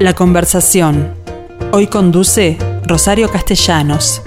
La 0.00 0.14
conversación. 0.14 1.12
Hoy 1.72 1.88
conduce 1.88 2.56
Rosario 2.84 3.28
Castellanos. 3.32 4.22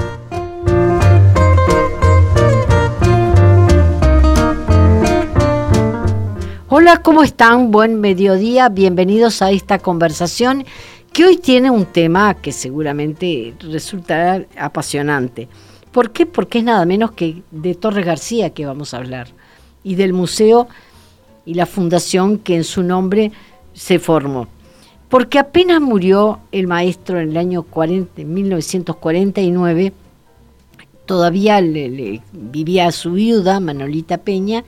Hola, 6.67 7.01
¿cómo 7.01 7.23
están? 7.23 7.71
Buen 7.71 8.01
mediodía, 8.01 8.67
bienvenidos 8.67 9.41
a 9.41 9.51
esta 9.51 9.79
conversación 9.79 10.65
que 11.13 11.23
hoy 11.23 11.37
tiene 11.37 11.71
un 11.71 11.85
tema 11.85 12.33
que 12.33 12.51
seguramente 12.51 13.53
resultará 13.61 14.45
apasionante. 14.59 15.47
¿Por 15.93 16.11
qué? 16.11 16.25
Porque 16.25 16.57
es 16.57 16.65
nada 16.65 16.85
menos 16.85 17.11
que 17.11 17.43
de 17.49 17.75
Torres 17.75 18.05
García 18.05 18.49
que 18.49 18.65
vamos 18.65 18.93
a 18.93 18.97
hablar 18.97 19.29
y 19.85 19.95
del 19.95 20.11
museo 20.11 20.67
y 21.45 21.53
la 21.53 21.65
fundación 21.65 22.39
que 22.39 22.57
en 22.57 22.65
su 22.65 22.83
nombre 22.83 23.31
se 23.73 23.99
formó. 23.99 24.49
Porque 25.11 25.39
apenas 25.39 25.81
murió 25.81 26.39
el 26.53 26.67
maestro 26.67 27.19
en 27.19 27.31
el 27.31 27.37
año 27.37 27.63
40, 27.63 28.23
1949, 28.23 29.91
todavía 31.05 31.59
vivía 32.31 32.89
su 32.93 33.11
viuda, 33.11 33.59
Manolita 33.59 34.19
Peña, 34.19 34.63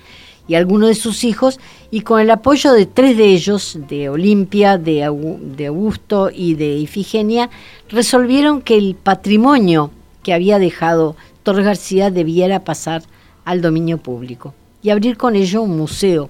y 0.45 0.55
algunos 0.55 0.89
de 0.89 0.95
sus 0.95 1.23
hijos, 1.23 1.61
y 1.91 2.01
con 2.01 2.19
el 2.19 2.29
apoyo 2.29 2.73
de 2.73 2.85
tres 2.85 3.15
de 3.15 3.27
ellos, 3.27 3.79
de 3.87 4.09
Olimpia, 4.09 4.77
de, 4.77 5.05
Augusto 5.05 6.29
y 6.29 6.55
de 6.55 6.75
Ifigenia, 6.75 7.49
resolvieron 7.87 8.61
que 8.61 8.77
el 8.77 8.95
patrimonio 8.95 9.91
que 10.23 10.33
había 10.33 10.59
dejado 10.59 11.15
Torres 11.43 11.63
García 11.63 12.11
debiera 12.11 12.65
pasar 12.65 13.03
al 13.45 13.61
dominio 13.61 13.97
público 13.97 14.53
y 14.81 14.89
abrir 14.89 15.15
con 15.15 15.37
ello 15.37 15.61
un 15.61 15.77
museo. 15.77 16.29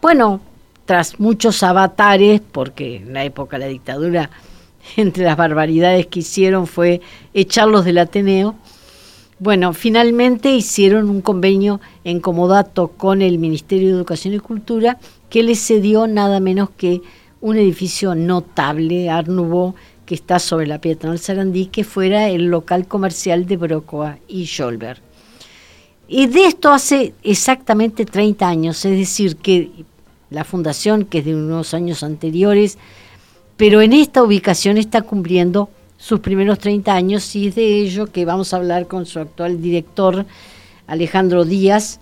Bueno, 0.00 0.40
tras 0.88 1.20
muchos 1.20 1.62
avatares, 1.62 2.40
porque 2.40 2.96
en 2.96 3.12
la 3.12 3.22
época 3.22 3.58
de 3.58 3.66
la 3.66 3.70
dictadura, 3.70 4.30
entre 4.96 5.22
las 5.22 5.36
barbaridades 5.36 6.06
que 6.06 6.20
hicieron 6.20 6.66
fue 6.66 7.02
echarlos 7.34 7.84
del 7.84 7.98
Ateneo, 7.98 8.54
bueno, 9.38 9.74
finalmente 9.74 10.50
hicieron 10.50 11.10
un 11.10 11.20
convenio 11.20 11.78
en 12.04 12.20
comodato 12.20 12.88
con 12.88 13.20
el 13.20 13.38
Ministerio 13.38 13.88
de 13.88 13.96
Educación 13.96 14.32
y 14.32 14.38
Cultura 14.38 14.96
que 15.28 15.42
les 15.42 15.58
cedió 15.58 16.06
nada 16.06 16.40
menos 16.40 16.70
que 16.70 17.02
un 17.42 17.58
edificio 17.58 18.14
notable, 18.14 19.10
Art 19.10 19.28
que 20.06 20.14
está 20.14 20.38
sobre 20.38 20.66
la 20.66 20.80
Pietronal 20.80 21.18
Sarandí, 21.18 21.66
que 21.66 21.84
fuera 21.84 22.30
el 22.30 22.46
local 22.46 22.88
comercial 22.88 23.44
de 23.44 23.58
Brocoa 23.58 24.18
y 24.26 24.46
Scholberg. 24.46 25.02
Y 26.08 26.28
de 26.28 26.46
esto 26.46 26.70
hace 26.70 27.12
exactamente 27.22 28.06
30 28.06 28.48
años, 28.48 28.82
es 28.86 28.98
decir, 28.98 29.36
que 29.36 29.84
la 30.30 30.44
fundación, 30.44 31.04
que 31.04 31.18
es 31.18 31.24
de 31.24 31.34
unos 31.34 31.74
años 31.74 32.02
anteriores, 32.02 32.78
pero 33.56 33.82
en 33.82 33.92
esta 33.92 34.22
ubicación 34.22 34.76
está 34.78 35.02
cumpliendo 35.02 35.68
sus 35.96 36.20
primeros 36.20 36.58
30 36.58 36.94
años 36.94 37.34
y 37.34 37.48
es 37.48 37.56
de 37.56 37.80
ello 37.80 38.06
que 38.06 38.24
vamos 38.24 38.54
a 38.54 38.58
hablar 38.58 38.86
con 38.86 39.04
su 39.04 39.18
actual 39.18 39.60
director, 39.60 40.24
Alejandro 40.86 41.44
Díaz, 41.44 42.00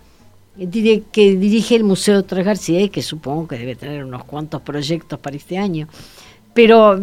que 0.57 1.37
dirige 1.37 1.77
el 1.77 1.85
Museo 1.85 2.23
de 2.23 2.43
García 2.43 2.81
y 2.81 2.89
que 2.89 3.03
supongo 3.03 3.49
que 3.49 3.59
debe 3.59 3.75
tener 3.75 4.05
unos 4.05 4.25
cuantos 4.25 4.63
proyectos 4.63 5.19
para 5.19 5.37
este 5.37 5.59
año. 5.59 5.89
Pero 6.55 6.99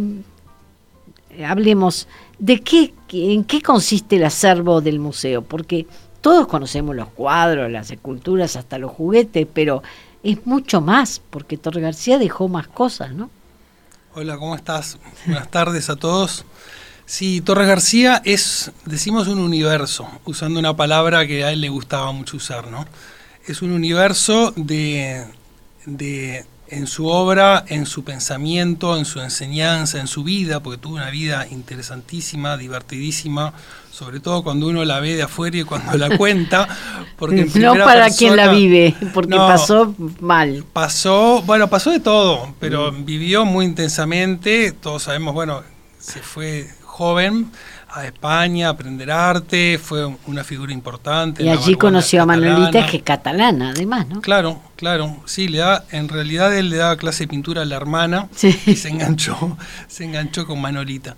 eh, 1.31 1.45
hablemos 1.45 2.07
de 2.39 2.61
qué, 2.61 2.93
en 3.11 3.43
qué 3.43 3.61
consiste 3.61 4.15
el 4.17 4.25
acervo 4.25 4.81
del 4.81 4.99
museo, 4.99 5.41
porque 5.41 5.87
todos 6.21 6.47
conocemos 6.47 6.95
los 6.95 7.09
cuadros, 7.09 7.71
las 7.71 7.91
esculturas, 7.91 8.55
hasta 8.55 8.77
los 8.77 8.91
juguetes, 8.91 9.47
pero 9.51 9.83
es 10.23 10.45
mucho 10.45 10.81
más, 10.81 11.21
porque 11.29 11.57
Torre 11.57 11.81
García 11.81 12.17
dejó 12.17 12.47
más 12.47 12.67
cosas, 12.67 13.13
¿no? 13.13 13.29
Hola, 14.15 14.37
¿cómo 14.37 14.55
estás? 14.55 14.97
Buenas 15.25 15.49
tardes 15.51 15.89
a 15.89 15.95
todos. 15.95 16.45
Sí, 17.05 17.41
Torres 17.41 17.67
García 17.67 18.21
es, 18.23 18.71
decimos, 18.85 19.27
un 19.27 19.39
universo, 19.39 20.07
usando 20.23 20.59
una 20.59 20.75
palabra 20.75 21.27
que 21.27 21.43
a 21.43 21.51
él 21.51 21.61
le 21.61 21.69
gustaba 21.69 22.11
mucho 22.11 22.37
usar, 22.37 22.67
¿no? 22.67 22.85
Es 23.45 23.61
un 23.61 23.71
universo 23.71 24.53
de, 24.55 25.25
de, 25.85 26.45
en 26.73 26.87
su 26.87 27.07
obra, 27.07 27.63
en 27.67 27.85
su 27.85 28.03
pensamiento, 28.03 28.97
en 28.97 29.05
su 29.05 29.19
enseñanza, 29.19 29.99
en 29.99 30.07
su 30.07 30.23
vida, 30.23 30.61
porque 30.61 30.77
tuvo 30.77 30.95
una 30.95 31.09
vida 31.09 31.47
interesantísima, 31.49 32.57
divertidísima, 32.57 33.53
sobre 33.91 34.19
todo 34.19 34.43
cuando 34.43 34.67
uno 34.67 34.83
la 34.83 34.99
ve 34.99 35.15
de 35.15 35.23
afuera 35.23 35.57
y 35.57 35.63
cuando 35.63 35.97
la 35.97 36.17
cuenta. 36.17 36.67
Porque 37.17 37.45
no 37.55 37.73
para 37.75 38.09
quien 38.09 38.35
la 38.35 38.49
vive, 38.49 38.95
porque 39.13 39.35
pasó 39.35 39.95
mal. 40.19 40.65
Pasó, 40.73 41.41
bueno, 41.43 41.69
pasó 41.69 41.91
de 41.91 41.99
todo, 41.99 42.53
pero 42.59 42.91
mm. 42.91 43.05
vivió 43.05 43.45
muy 43.45 43.65
intensamente, 43.65 44.71
todos 44.71 45.03
sabemos, 45.03 45.33
bueno, 45.33 45.61
se 45.99 46.19
fue 46.21 46.69
joven 46.83 47.51
a 47.93 48.05
España 48.05 48.67
a 48.67 48.71
aprender 48.71 49.11
arte, 49.11 49.77
fue 49.77 50.05
una 50.25 50.43
figura 50.43 50.73
importante. 50.73 51.43
Y 51.43 51.49
allí 51.49 51.75
conoció 51.75 52.23
a 52.23 52.25
Manolita, 52.25 52.85
que 52.87 52.97
es 52.97 53.03
catalana, 53.03 53.69
además, 53.69 54.07
¿no? 54.07 54.21
Claro, 54.21 54.59
claro, 54.75 55.21
sí, 55.25 55.47
le 55.47 55.59
da, 55.59 55.85
en 55.91 56.09
realidad 56.09 56.55
él 56.57 56.71
le 56.71 56.77
daba 56.77 56.97
clase 56.97 57.25
de 57.25 57.27
pintura 57.27 57.61
a 57.61 57.65
la 57.65 57.75
hermana 57.75 58.29
y 58.65 58.75
se 58.75 58.89
enganchó, 58.89 59.57
se 59.87 60.05
enganchó 60.05 60.47
con 60.47 60.59
Manolita. 60.59 61.17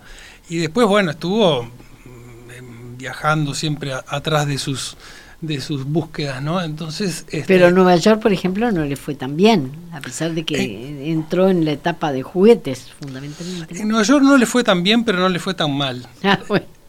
Y 0.50 0.58
después, 0.58 0.86
bueno, 0.86 1.12
estuvo 1.12 1.62
mm, 1.62 2.98
viajando 2.98 3.54
siempre 3.54 3.92
atrás 3.94 4.46
de 4.46 4.58
sus 4.58 4.98
de 5.40 5.60
sus 5.60 5.84
búsquedas, 5.84 6.42
¿no? 6.42 6.62
Entonces, 6.62 7.26
este, 7.30 7.44
pero 7.46 7.70
Nueva 7.70 7.96
York, 7.96 8.20
por 8.20 8.32
ejemplo, 8.32 8.70
no 8.72 8.84
le 8.84 8.96
fue 8.96 9.14
tan 9.14 9.36
bien, 9.36 9.72
a 9.92 10.00
pesar 10.00 10.32
de 10.32 10.44
que 10.44 10.56
eh, 10.56 11.10
entró 11.10 11.48
en 11.48 11.64
la 11.64 11.72
etapa 11.72 12.12
de 12.12 12.22
juguetes, 12.22 12.92
fundamentalmente. 13.00 13.78
En 13.78 13.88
Nueva 13.88 14.04
York 14.04 14.22
no 14.22 14.36
le 14.36 14.46
fue 14.46 14.64
tan 14.64 14.82
bien, 14.82 15.04
pero 15.04 15.18
no 15.18 15.28
le 15.28 15.38
fue 15.38 15.54
tan 15.54 15.76
mal. 15.76 16.06
Ah, 16.26 16.38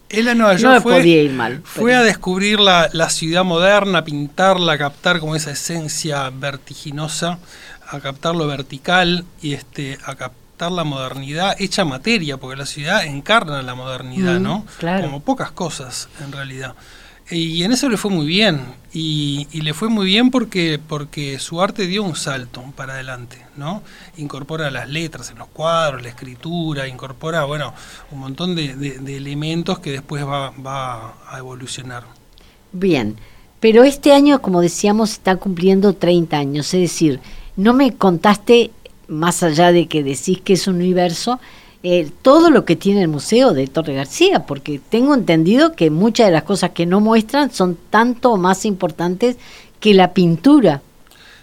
Él 0.08 0.26
a 0.28 0.34
Nueva 0.34 0.56
York 0.56 0.82
fue, 0.82 1.06
ir 1.06 1.30
mal, 1.32 1.60
fue 1.62 1.94
a 1.94 2.02
descubrir 2.02 2.58
la, 2.60 2.88
la, 2.94 3.10
ciudad 3.10 3.44
moderna, 3.44 4.04
pintarla, 4.04 4.72
a 4.72 4.78
captar 4.78 5.20
como 5.20 5.36
esa 5.36 5.50
esencia 5.50 6.30
vertiginosa, 6.30 7.38
a 7.86 8.00
captar 8.00 8.34
lo 8.34 8.46
vertical 8.46 9.26
y 9.42 9.52
este, 9.52 9.98
a 10.06 10.14
captar 10.14 10.72
la 10.72 10.84
modernidad 10.84 11.54
hecha 11.60 11.84
materia, 11.84 12.36
porque 12.38 12.56
la 12.56 12.66
ciudad 12.66 13.04
encarna 13.04 13.62
la 13.62 13.74
modernidad, 13.74 14.40
¿no? 14.40 14.64
Como 14.80 15.20
pocas 15.20 15.52
cosas 15.52 16.08
en 16.24 16.32
realidad. 16.32 16.74
Y 17.30 17.62
en 17.62 17.72
eso 17.72 17.88
le 17.88 17.96
fue 17.96 18.10
muy 18.10 18.26
bien. 18.26 18.60
Y, 18.92 19.46
le 19.52 19.74
fue 19.74 19.88
muy 19.90 20.06
bien 20.06 20.30
porque, 20.30 20.80
porque 20.84 21.38
su 21.38 21.60
arte 21.60 21.86
dio 21.86 22.02
un 22.02 22.16
salto 22.16 22.64
para 22.74 22.94
adelante, 22.94 23.38
¿no? 23.56 23.82
Incorpora 24.16 24.70
las 24.70 24.88
letras 24.88 25.30
en 25.30 25.38
los 25.38 25.48
cuadros, 25.48 26.02
la 26.02 26.08
escritura, 26.08 26.88
incorpora, 26.88 27.44
bueno, 27.44 27.74
un 28.10 28.20
montón 28.20 28.54
de, 28.56 28.72
elementos 29.14 29.78
que 29.78 29.92
después 29.92 30.26
va, 30.26 30.50
va, 30.50 31.14
a 31.28 31.38
evolucionar. 31.38 32.04
Bien, 32.72 33.16
pero 33.60 33.84
este 33.84 34.12
año, 34.12 34.40
como 34.40 34.62
decíamos, 34.62 35.12
está 35.12 35.36
cumpliendo 35.36 35.92
30 35.92 36.38
años, 36.38 36.72
es 36.72 36.80
decir, 36.80 37.20
no 37.56 37.74
me 37.74 37.94
contaste, 37.94 38.70
más 39.06 39.42
allá 39.42 39.70
de 39.70 39.86
que 39.86 40.02
decís 40.02 40.40
que 40.40 40.54
es 40.54 40.66
un 40.66 40.76
universo, 40.76 41.40
eh, 41.90 42.12
todo 42.20 42.50
lo 42.50 42.66
que 42.66 42.76
tiene 42.76 43.00
el 43.00 43.08
museo 43.08 43.54
de 43.54 43.66
Torre 43.66 43.94
García, 43.94 44.44
porque 44.44 44.78
tengo 44.90 45.14
entendido 45.14 45.72
que 45.72 45.88
muchas 45.88 46.26
de 46.26 46.32
las 46.32 46.42
cosas 46.42 46.72
que 46.72 46.84
no 46.84 47.00
muestran 47.00 47.50
son 47.50 47.78
tanto 47.88 48.36
más 48.36 48.66
importantes 48.66 49.38
que 49.80 49.94
la 49.94 50.12
pintura. 50.12 50.82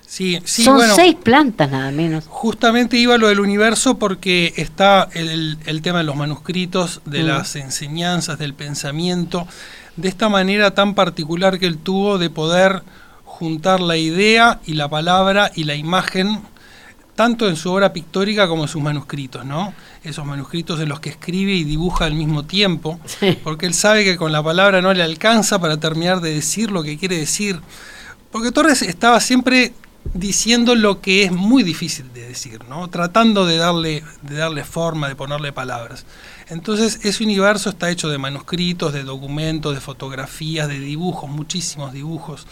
Sí, 0.05 0.39
sí, 0.45 0.63
Son 0.63 0.79
seis 0.95 1.15
plantas 1.15 1.71
nada 1.71 1.89
menos. 1.89 2.25
Justamente 2.27 2.95
iba 2.95 3.17
lo 3.17 3.29
del 3.29 3.39
universo 3.39 3.97
porque 3.97 4.53
está 4.55 5.09
el, 5.15 5.57
tema 5.81 5.97
de 5.97 6.03
los 6.03 6.15
manuscritos, 6.15 7.01
de 7.05 7.23
mm. 7.23 7.25
las 7.25 7.55
enseñanzas, 7.55 8.37
del 8.37 8.53
pensamiento, 8.53 9.47
de 9.95 10.09
esta 10.09 10.29
manera 10.29 10.75
tan 10.75 10.93
particular 10.93 11.57
que 11.57 11.65
él 11.65 11.79
tuvo 11.79 12.19
de 12.19 12.29
poder 12.29 12.83
juntar 13.23 13.79
la 13.79 13.97
idea 13.97 14.59
y 14.63 14.73
la 14.73 14.89
palabra 14.89 15.51
y 15.55 15.63
la 15.63 15.73
imagen 15.73 16.41
tanto 17.15 17.47
en 17.47 17.55
su 17.55 17.71
obra 17.71 17.93
pictórica 17.93 18.47
como 18.47 18.63
en 18.63 18.67
sus 18.67 18.81
manuscritos, 18.81 19.45
¿no? 19.45 19.73
Esos 20.03 20.25
manuscritos 20.25 20.79
en 20.81 20.89
los 20.89 20.99
que 20.99 21.09
escribe 21.09 21.53
y 21.53 21.63
dibuja 21.63 22.05
al 22.05 22.13
mismo 22.13 22.43
tiempo, 22.43 22.99
porque 23.43 23.65
él 23.65 23.73
sabe 23.73 24.03
que 24.03 24.17
con 24.17 24.31
la 24.31 24.43
palabra 24.43 24.81
no 24.81 24.93
le 24.93 25.01
alcanza 25.01 25.59
para 25.59 25.77
terminar 25.77 26.21
de 26.21 26.33
decir 26.33 26.71
lo 26.71 26.83
que 26.83 26.97
quiere 26.97 27.17
decir. 27.17 27.59
Porque 28.31 28.51
Torres 28.51 28.81
estaba 28.81 29.19
siempre 29.21 29.73
diciendo 30.13 30.75
lo 30.75 31.01
que 31.01 31.23
es 31.23 31.31
muy 31.31 31.63
difícil 31.63 32.11
de 32.13 32.27
decir, 32.27 32.63
¿no? 32.65 32.89
Tratando 32.89 33.45
de 33.45 33.57
darle, 33.57 34.03
de 34.21 34.35
darle 34.35 34.63
forma, 34.63 35.07
de 35.07 35.15
ponerle 35.15 35.51
palabras. 35.51 36.05
Entonces, 36.47 36.99
ese 37.03 37.23
universo 37.23 37.69
está 37.69 37.89
hecho 37.89 38.09
de 38.09 38.17
manuscritos, 38.17 38.93
de 38.93 39.03
documentos, 39.03 39.73
de 39.73 39.81
fotografías, 39.81 40.67
de 40.67 40.79
dibujos, 40.79 41.29
muchísimos 41.29 41.91
dibujos 41.91 42.45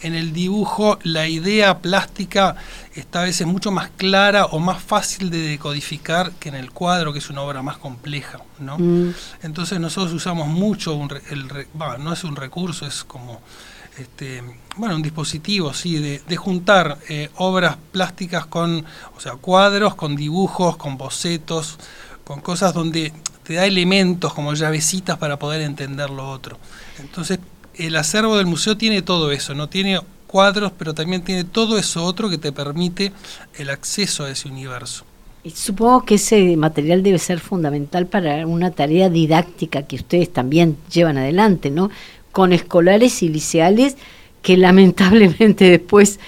en 0.00 0.14
el 0.14 0.32
dibujo 0.32 0.98
la 1.02 1.28
idea 1.28 1.78
plástica 1.78 2.56
está 2.94 3.22
a 3.22 3.24
veces 3.24 3.46
mucho 3.46 3.70
más 3.70 3.90
clara 3.96 4.46
o 4.46 4.58
más 4.58 4.82
fácil 4.82 5.30
de 5.30 5.38
decodificar 5.38 6.32
que 6.32 6.48
en 6.48 6.54
el 6.54 6.70
cuadro, 6.72 7.12
que 7.12 7.18
es 7.18 7.30
una 7.30 7.42
obra 7.42 7.62
más 7.62 7.78
compleja. 7.78 8.40
¿no? 8.58 8.78
Mm. 8.78 9.14
Entonces 9.42 9.80
nosotros 9.80 10.12
usamos 10.12 10.48
mucho, 10.48 10.94
un, 10.94 11.10
el, 11.30 11.66
no 11.98 12.12
es 12.12 12.24
un 12.24 12.36
recurso, 12.36 12.86
es 12.86 13.04
como 13.04 13.40
este, 13.98 14.42
bueno, 14.76 14.94
un 14.94 15.02
dispositivo, 15.02 15.74
sí, 15.74 15.98
de, 15.98 16.36
juntar 16.36 16.98
eh, 17.08 17.30
obras 17.36 17.76
plásticas 17.90 18.46
con, 18.46 18.84
o 19.16 19.20
sea, 19.20 19.32
cuadros, 19.32 19.96
con 19.96 20.14
dibujos, 20.14 20.76
con 20.76 20.96
bocetos, 20.96 21.78
con 22.24 22.40
cosas 22.40 22.72
donde 22.72 23.12
te 23.42 23.54
da 23.54 23.66
elementos 23.66 24.34
como 24.34 24.54
llavecitas 24.54 25.18
para 25.18 25.38
poder 25.38 25.62
entender 25.62 26.10
lo 26.10 26.30
otro. 26.30 26.58
Entonces, 26.98 27.40
el 27.78 27.96
acervo 27.96 28.36
del 28.36 28.46
museo 28.46 28.76
tiene 28.76 29.02
todo 29.02 29.30
eso, 29.32 29.54
no 29.54 29.68
tiene 29.68 30.00
cuadros, 30.26 30.72
pero 30.76 30.94
también 30.94 31.22
tiene 31.22 31.44
todo 31.44 31.78
eso 31.78 32.04
otro 32.04 32.28
que 32.28 32.38
te 32.38 32.52
permite 32.52 33.12
el 33.56 33.70
acceso 33.70 34.24
a 34.24 34.30
ese 34.30 34.48
universo. 34.48 35.04
Y 35.44 35.50
supongo 35.50 36.04
que 36.04 36.16
ese 36.16 36.56
material 36.56 37.02
debe 37.02 37.18
ser 37.18 37.38
fundamental 37.38 38.06
para 38.06 38.46
una 38.46 38.72
tarea 38.72 39.08
didáctica 39.08 39.84
que 39.84 39.96
ustedes 39.96 40.32
también 40.32 40.76
llevan 40.92 41.16
adelante, 41.16 41.70
¿no? 41.70 41.90
Con 42.32 42.52
escolares 42.52 43.22
y 43.22 43.28
liceales 43.28 43.96
que 44.42 44.56
lamentablemente 44.58 45.70
después 45.70 46.18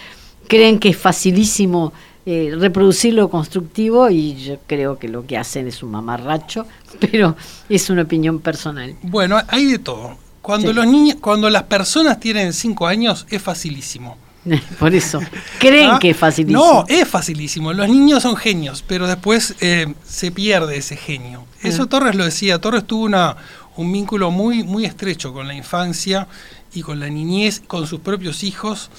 creen 0.49 0.79
que 0.79 0.91
es 0.91 0.97
facilísimo 0.97 1.93
eh, 2.27 2.55
reproducir 2.57 3.15
lo 3.15 3.29
constructivo 3.29 4.09
y 4.11 4.37
yo 4.37 4.59
creo 4.67 4.99
que 4.99 5.09
lo 5.09 5.27
que 5.27 5.37
hacen 5.37 5.67
es 5.67 5.83
un 5.83 5.91
mamarracho, 5.91 6.67
pero 7.01 7.37
es 7.69 7.91
una 7.91 8.03
opinión 8.03 8.39
personal. 8.41 8.95
Bueno, 9.03 9.39
hay 9.49 9.67
de 9.67 9.79
todo. 9.79 10.30
Cuando 10.43 10.73
los 10.73 10.87
niños, 10.87 11.19
cuando 11.21 11.51
las 11.51 11.65
personas 11.65 12.19
tienen 12.19 12.53
cinco 12.53 12.87
años 12.87 13.27
es 13.31 13.43
facilísimo. 13.43 14.17
Por 14.79 14.95
eso, 14.95 15.21
creen 15.59 15.91
¿Ah? 15.91 15.99
que 16.01 16.11
es 16.11 16.17
facilísimo. 16.17 16.65
No, 16.65 16.85
es 16.89 17.07
facilísimo. 17.07 17.73
Los 17.73 17.89
niños 17.89 18.23
son 18.23 18.37
genios, 18.37 18.83
pero 18.87 19.07
después 19.07 19.55
eh, 19.61 19.93
se 20.07 20.31
pierde 20.31 20.79
ese 20.79 20.97
genio. 20.97 21.45
Eso 21.63 21.83
ah. 21.83 21.87
Torres 21.87 22.15
lo 22.15 22.25
decía. 22.25 22.59
Torres 22.59 22.87
tuvo 22.87 23.05
una, 23.05 23.37
un 23.77 23.93
vínculo 23.93 24.31
muy, 24.31 24.63
muy 24.63 24.87
estrecho 24.87 25.35
con 25.35 25.47
la 25.47 25.55
infancia 25.55 26.27
y 26.73 26.81
con 26.81 27.01
la 27.01 27.09
niñez, 27.09 27.61
con 27.67 27.87
sus 27.87 28.01
propios 28.01 28.43
hijos. 28.43 28.91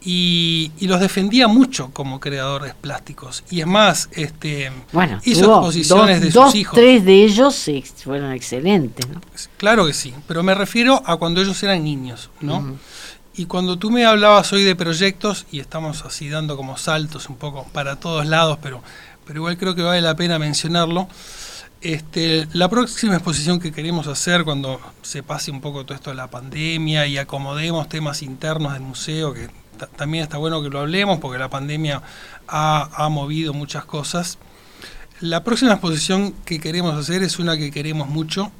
Y, 0.00 0.70
los 0.80 1.00
defendía 1.00 1.48
mucho 1.48 1.90
como 1.92 2.20
creadores 2.20 2.74
plásticos. 2.74 3.44
Y 3.50 3.60
es 3.60 3.66
más, 3.66 4.08
este, 4.12 4.70
bueno, 4.92 5.20
hizo 5.24 5.44
exposiciones 5.44 6.20
de 6.20 6.32
sus 6.32 6.54
hijos. 6.54 6.74
Tres 6.74 7.04
de 7.04 7.24
ellos 7.24 7.70
fueron 8.02 8.32
excelentes. 8.32 9.06
Claro 9.56 9.86
que 9.86 9.92
sí, 9.92 10.14
pero 10.26 10.42
me 10.42 10.54
refiero 10.54 11.02
a 11.04 11.16
cuando 11.16 11.40
ellos 11.40 11.62
eran 11.62 11.82
niños, 11.84 12.30
¿no? 12.40 12.78
Y 13.34 13.46
cuando 13.46 13.78
tú 13.78 13.90
me 13.90 14.04
hablabas 14.04 14.52
hoy 14.52 14.64
de 14.64 14.74
proyectos, 14.74 15.46
y 15.52 15.60
estamos 15.60 16.04
así 16.04 16.28
dando 16.28 16.56
como 16.56 16.76
saltos 16.76 17.28
un 17.28 17.36
poco 17.36 17.66
para 17.72 17.96
todos 17.96 18.26
lados, 18.26 18.58
pero, 18.60 18.82
pero 19.24 19.38
igual 19.38 19.56
creo 19.56 19.76
que 19.76 19.82
vale 19.82 20.00
la 20.00 20.16
pena 20.16 20.40
mencionarlo, 20.40 21.06
este, 21.80 22.48
la 22.52 22.68
próxima 22.68 23.14
exposición 23.14 23.60
que 23.60 23.70
queremos 23.70 24.08
hacer 24.08 24.42
cuando 24.42 24.80
se 25.02 25.22
pase 25.22 25.52
un 25.52 25.60
poco 25.60 25.84
todo 25.84 25.94
esto 25.94 26.10
de 26.10 26.16
la 26.16 26.28
pandemia 26.28 27.06
y 27.06 27.18
acomodemos 27.18 27.88
temas 27.88 28.22
internos 28.22 28.72
del 28.72 28.82
museo, 28.82 29.32
que 29.32 29.48
también 29.86 30.24
está 30.24 30.38
bueno 30.38 30.62
que 30.62 30.68
lo 30.68 30.80
hablemos 30.80 31.18
porque 31.18 31.38
la 31.38 31.48
pandemia 31.48 32.02
ha, 32.46 33.08
movido 33.10 33.52
muchas 33.52 33.84
cosas. 33.84 34.38
La 35.20 35.44
próxima 35.44 35.72
exposición 35.72 36.34
que 36.44 36.60
queremos 36.60 36.94
hacer 36.94 37.22
es 37.22 37.38
una 37.38 37.56
que 37.56 37.70
queremos 37.70 38.08
mucho, 38.08 38.52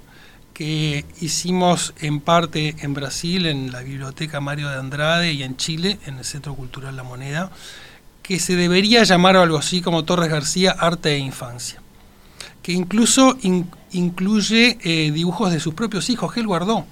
que 0.55 1.05
hicimos 1.21 1.95
en 2.01 2.21
parte 2.21 2.77
en 2.81 2.95
Brasil, 2.95 3.47
en 3.47 3.71
la 3.71 3.83
Biblioteca 3.83 4.41
Mario 4.41 4.69
de 4.69 4.79
Andrade 4.79 5.33
y 5.33 5.43
en 5.43 5.57
Chile, 5.57 5.99
en 6.07 6.19
el 6.19 6.25
Centro 6.25 6.55
Cultural 6.55 6.97
La 6.97 7.05
Moneda, 7.05 7.51
que 8.23 8.41
se 8.41 8.57
debería 8.57 9.05
llamar 9.05 9.37
algo 9.37 9.59
así 9.59 9.81
como 9.81 10.05
Torres 10.05 10.31
García 10.31 10.73
Arte 10.73 11.15
e 11.15 11.19
Infancia 11.19 11.81
que 12.69 12.75
incluso 12.75 13.39
incluye 13.93 14.77
eh, 14.83 15.11
dibujos 15.11 15.51
de 15.51 15.59
sus 15.59 15.73
propios 15.73 16.11
hijos 16.11 16.35
que 16.35 16.41
él 16.41 16.47
guardó. 16.47 16.85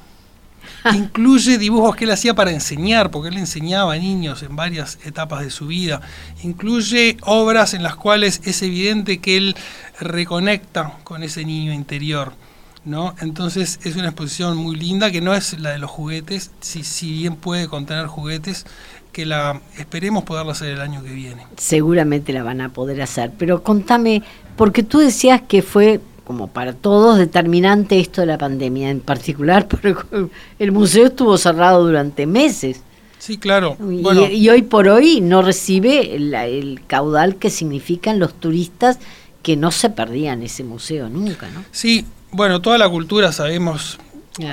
incluye 0.94 1.58
dibujos 1.58 1.96
que 1.96 2.04
él 2.04 2.10
hacía 2.10 2.34
para 2.34 2.50
enseñar, 2.50 3.10
porque 3.10 3.28
él 3.28 3.36
enseñaba 3.36 3.94
a 3.94 3.98
niños 3.98 4.42
en 4.42 4.56
varias 4.56 4.98
etapas 5.04 5.42
de 5.42 5.50
su 5.50 5.66
vida. 5.66 6.00
Incluye 6.42 7.16
obras 7.22 7.74
en 7.74 7.82
las 7.82 7.96
cuales 7.96 8.40
es 8.44 8.62
evidente 8.62 9.18
que 9.18 9.36
él 9.36 9.56
reconecta 10.00 10.94
con 11.04 11.22
ese 11.22 11.44
niño 11.44 11.72
interior. 11.72 12.32
¿no? 12.84 13.14
Entonces 13.20 13.80
es 13.82 13.96
una 13.96 14.06
exposición 14.06 14.56
muy 14.56 14.76
linda, 14.76 15.10
que 15.10 15.20
no 15.20 15.34
es 15.34 15.58
la 15.58 15.70
de 15.70 15.78
los 15.78 15.90
juguetes, 15.90 16.52
si, 16.60 16.84
si 16.84 17.12
bien 17.12 17.34
puede 17.34 17.66
contener 17.66 18.06
juguetes, 18.06 18.64
que 19.12 19.26
la 19.26 19.60
esperemos 19.78 20.24
poderla 20.24 20.52
hacer 20.52 20.68
el 20.68 20.80
año 20.80 21.02
que 21.02 21.10
viene. 21.10 21.46
Seguramente 21.56 22.32
la 22.32 22.42
van 22.42 22.60
a 22.60 22.68
poder 22.68 23.00
hacer, 23.02 23.32
pero 23.36 23.62
contame 23.62 24.22
porque 24.56 24.82
tú 24.82 24.98
decías 24.98 25.40
que 25.40 25.62
fue, 25.62 26.00
como 26.26 26.48
para 26.48 26.72
todos, 26.72 27.18
determinante 27.18 28.00
esto 28.00 28.20
de 28.20 28.26
la 28.26 28.36
pandemia, 28.36 28.90
en 28.90 29.00
particular 29.00 29.68
porque 29.68 29.94
el 30.58 30.72
museo 30.72 31.06
estuvo 31.06 31.38
cerrado 31.38 31.86
durante 31.86 32.26
meses. 32.26 32.82
Sí, 33.18 33.38
claro. 33.38 33.76
Y, 34.30 34.48
hoy 34.48 34.62
por 34.62 34.88
hoy 34.88 35.20
no 35.20 35.40
recibe 35.42 36.14
el, 36.14 36.80
caudal 36.86 37.36
que 37.36 37.48
significan 37.48 38.18
los 38.18 38.34
turistas 38.34 38.98
que 39.42 39.56
no 39.56 39.70
se 39.70 39.88
perdían 39.88 40.42
ese 40.42 40.64
museo 40.64 41.08
nunca, 41.08 41.48
¿no? 41.50 41.64
Sí, 41.70 42.04
bueno, 42.30 42.60
toda 42.60 42.76
la 42.78 42.88
cultura 42.88 43.32
sabemos. 43.32 43.98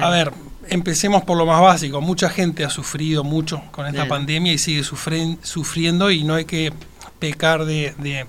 A 0.01 0.09
ver, 0.09 0.31
empecemos 0.69 1.23
por 1.23 1.37
lo 1.37 1.45
más 1.45 1.61
básico. 1.61 1.99
Mucha 1.99 2.29
gente 2.29 2.63
ha 2.63 2.69
sufrido 2.69 3.23
mucho 3.23 3.61
con 3.71 3.85
esta 3.85 4.07
pandemia 4.07 4.53
y 4.53 4.57
sigue 4.57 4.83
sufriendo 4.83 6.09
y 6.09 6.23
no 6.23 6.35
hay 6.35 6.45
que 6.45 6.71
pecar 7.19 7.65
de 7.65 7.93
de 7.97 8.25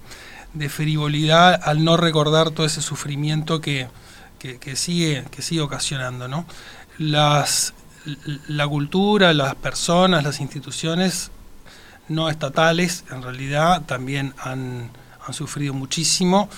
frivolidad 0.69 1.61
al 1.62 1.85
no 1.85 1.97
recordar 1.97 2.51
todo 2.51 2.67
ese 2.67 2.83
sufrimiento 2.83 3.61
que, 3.61 3.89
sigue, 4.75 5.25
que 5.31 5.43
sigue 5.43 5.61
ocasionando. 5.61 6.29
¿no? 6.29 6.47
Las, 6.99 7.75
la 8.49 8.69
cultura, 8.69 9.33
las 9.33 9.55
personas, 9.55 10.25
las 10.25 10.41
instituciones 10.41 11.31
no 12.09 12.29
estatales 12.29 13.05
en 13.11 13.23
realidad 13.23 13.83
también 13.87 14.35
han, 14.39 14.91
sufrido 15.33 15.73
muchísimo. 15.73 16.51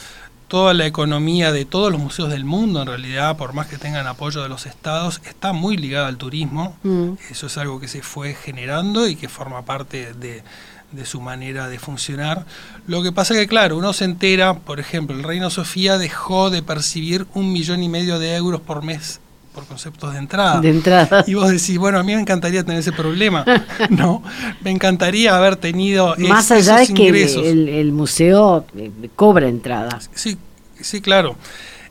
Toda 0.49 0.75
la 0.75 0.87
economía 0.87 1.51
de 1.53 1.65
todos 1.65 1.91
los 1.91 2.01
museos 2.01 2.31
del 2.31 2.45
mundo, 2.45 2.83
en 2.83 2.89
realidad, 2.89 3.37
por 3.37 3.53
más 3.53 3.67
que 3.67 3.79
tengan 3.79 4.07
apoyo 4.07 4.43
de 4.43 4.49
los 4.49 4.67
estados, 4.67 5.21
está 5.25 5.53
muy 5.53 5.77
ligada 5.77 6.09
al 6.09 6.19
turismo. 6.19 6.77
Mm. 6.83 7.13
Eso 7.31 7.47
es 7.47 7.59
algo 7.59 7.81
que 7.81 7.89
se 7.89 8.03
fue 8.03 8.35
generando 8.35 9.09
y 9.09 9.17
que 9.17 9.29
forma 9.29 9.65
parte 9.65 10.15
de, 10.15 10.43
de 10.93 11.05
su 11.05 11.21
manera 11.21 11.69
de 11.69 11.79
funcionar. 11.79 12.47
Lo 12.87 13.03
que 13.03 13.13
pasa 13.13 13.35
que, 13.35 13.47
claro, 13.47 13.77
uno 13.77 13.93
se 13.93 14.05
entera, 14.05 14.55
por 14.55 14.81
ejemplo, 14.81 15.17
el 15.17 15.23
Reino 15.23 15.51
Sofía 15.51 15.99
dejó 15.99 16.51
de 16.51 16.63
percibir 16.63 17.27
un 17.35 17.53
millón 17.53 17.83
y 17.83 17.89
medio 17.89 18.19
de 18.19 18.35
euros 18.37 18.61
por 18.61 18.83
mes 18.83 19.21
por 19.57 19.65
conceptos 19.65 20.13
de 20.13 20.19
entrada. 20.19 20.61
De 20.61 20.69
entrada. 20.69 21.25
Y 21.27 21.33
vos 21.33 21.49
decís, 21.49 21.79
bueno, 21.79 21.99
a 21.99 22.03
mí 22.03 22.15
me 22.15 22.21
encantaría 22.21 22.63
tener 22.63 22.81
ese 22.81 22.93
problema, 22.93 23.43
¿no? 23.89 24.23
Me 24.61 24.71
encantaría 24.71 25.35
haber 25.35 25.57
tenido 25.57 26.15
Más 26.19 26.51
allá 26.51 26.77
de 26.77 26.93
que 26.93 27.09
el, 27.09 27.69
el, 27.71 27.91
museo 27.91 28.67
eh, 28.77 28.91
cobra 29.17 29.49
entradas. 29.49 30.11
Sí, 30.15 30.37
sí, 30.79 31.01
claro. 31.01 31.37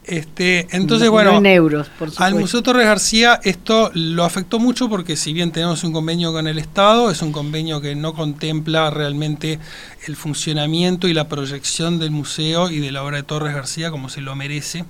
Este, 0.08 0.68
entonces, 0.70 1.10
bueno, 1.10 1.42
al 2.18 2.36
Museo 2.36 2.62
Torres 2.62 2.86
García 2.86 3.40
esto 3.44 3.90
lo 3.96 4.24
afectó 4.24 4.60
mucho 4.60 4.88
porque 4.88 5.16
si 5.16 5.34
bien 5.34 5.52
tenemos 5.52 5.84
un 5.84 5.94
convenio 5.94 6.32
con 6.32 6.48
el 6.48 6.60
Estado, 6.60 7.10
es 7.10 7.24
un 7.24 7.32
convenio 7.32 7.82
que 7.82 7.96
no 7.96 8.14
contempla 8.14 8.92
realmente 8.92 9.60
el 10.06 10.16
funcionamiento 10.16 11.08
y 11.08 11.14
la 11.14 11.28
proyección 11.28 11.98
del 11.98 12.12
museo 12.12 12.70
y 12.70 12.80
de 12.80 12.92
la 12.92 13.04
obra 13.04 13.18
de 13.18 13.24
Torres 13.24 13.56
García 13.56 13.90
como 13.90 14.10
se 14.10 14.22
lo 14.22 14.36
merece. 14.36 14.86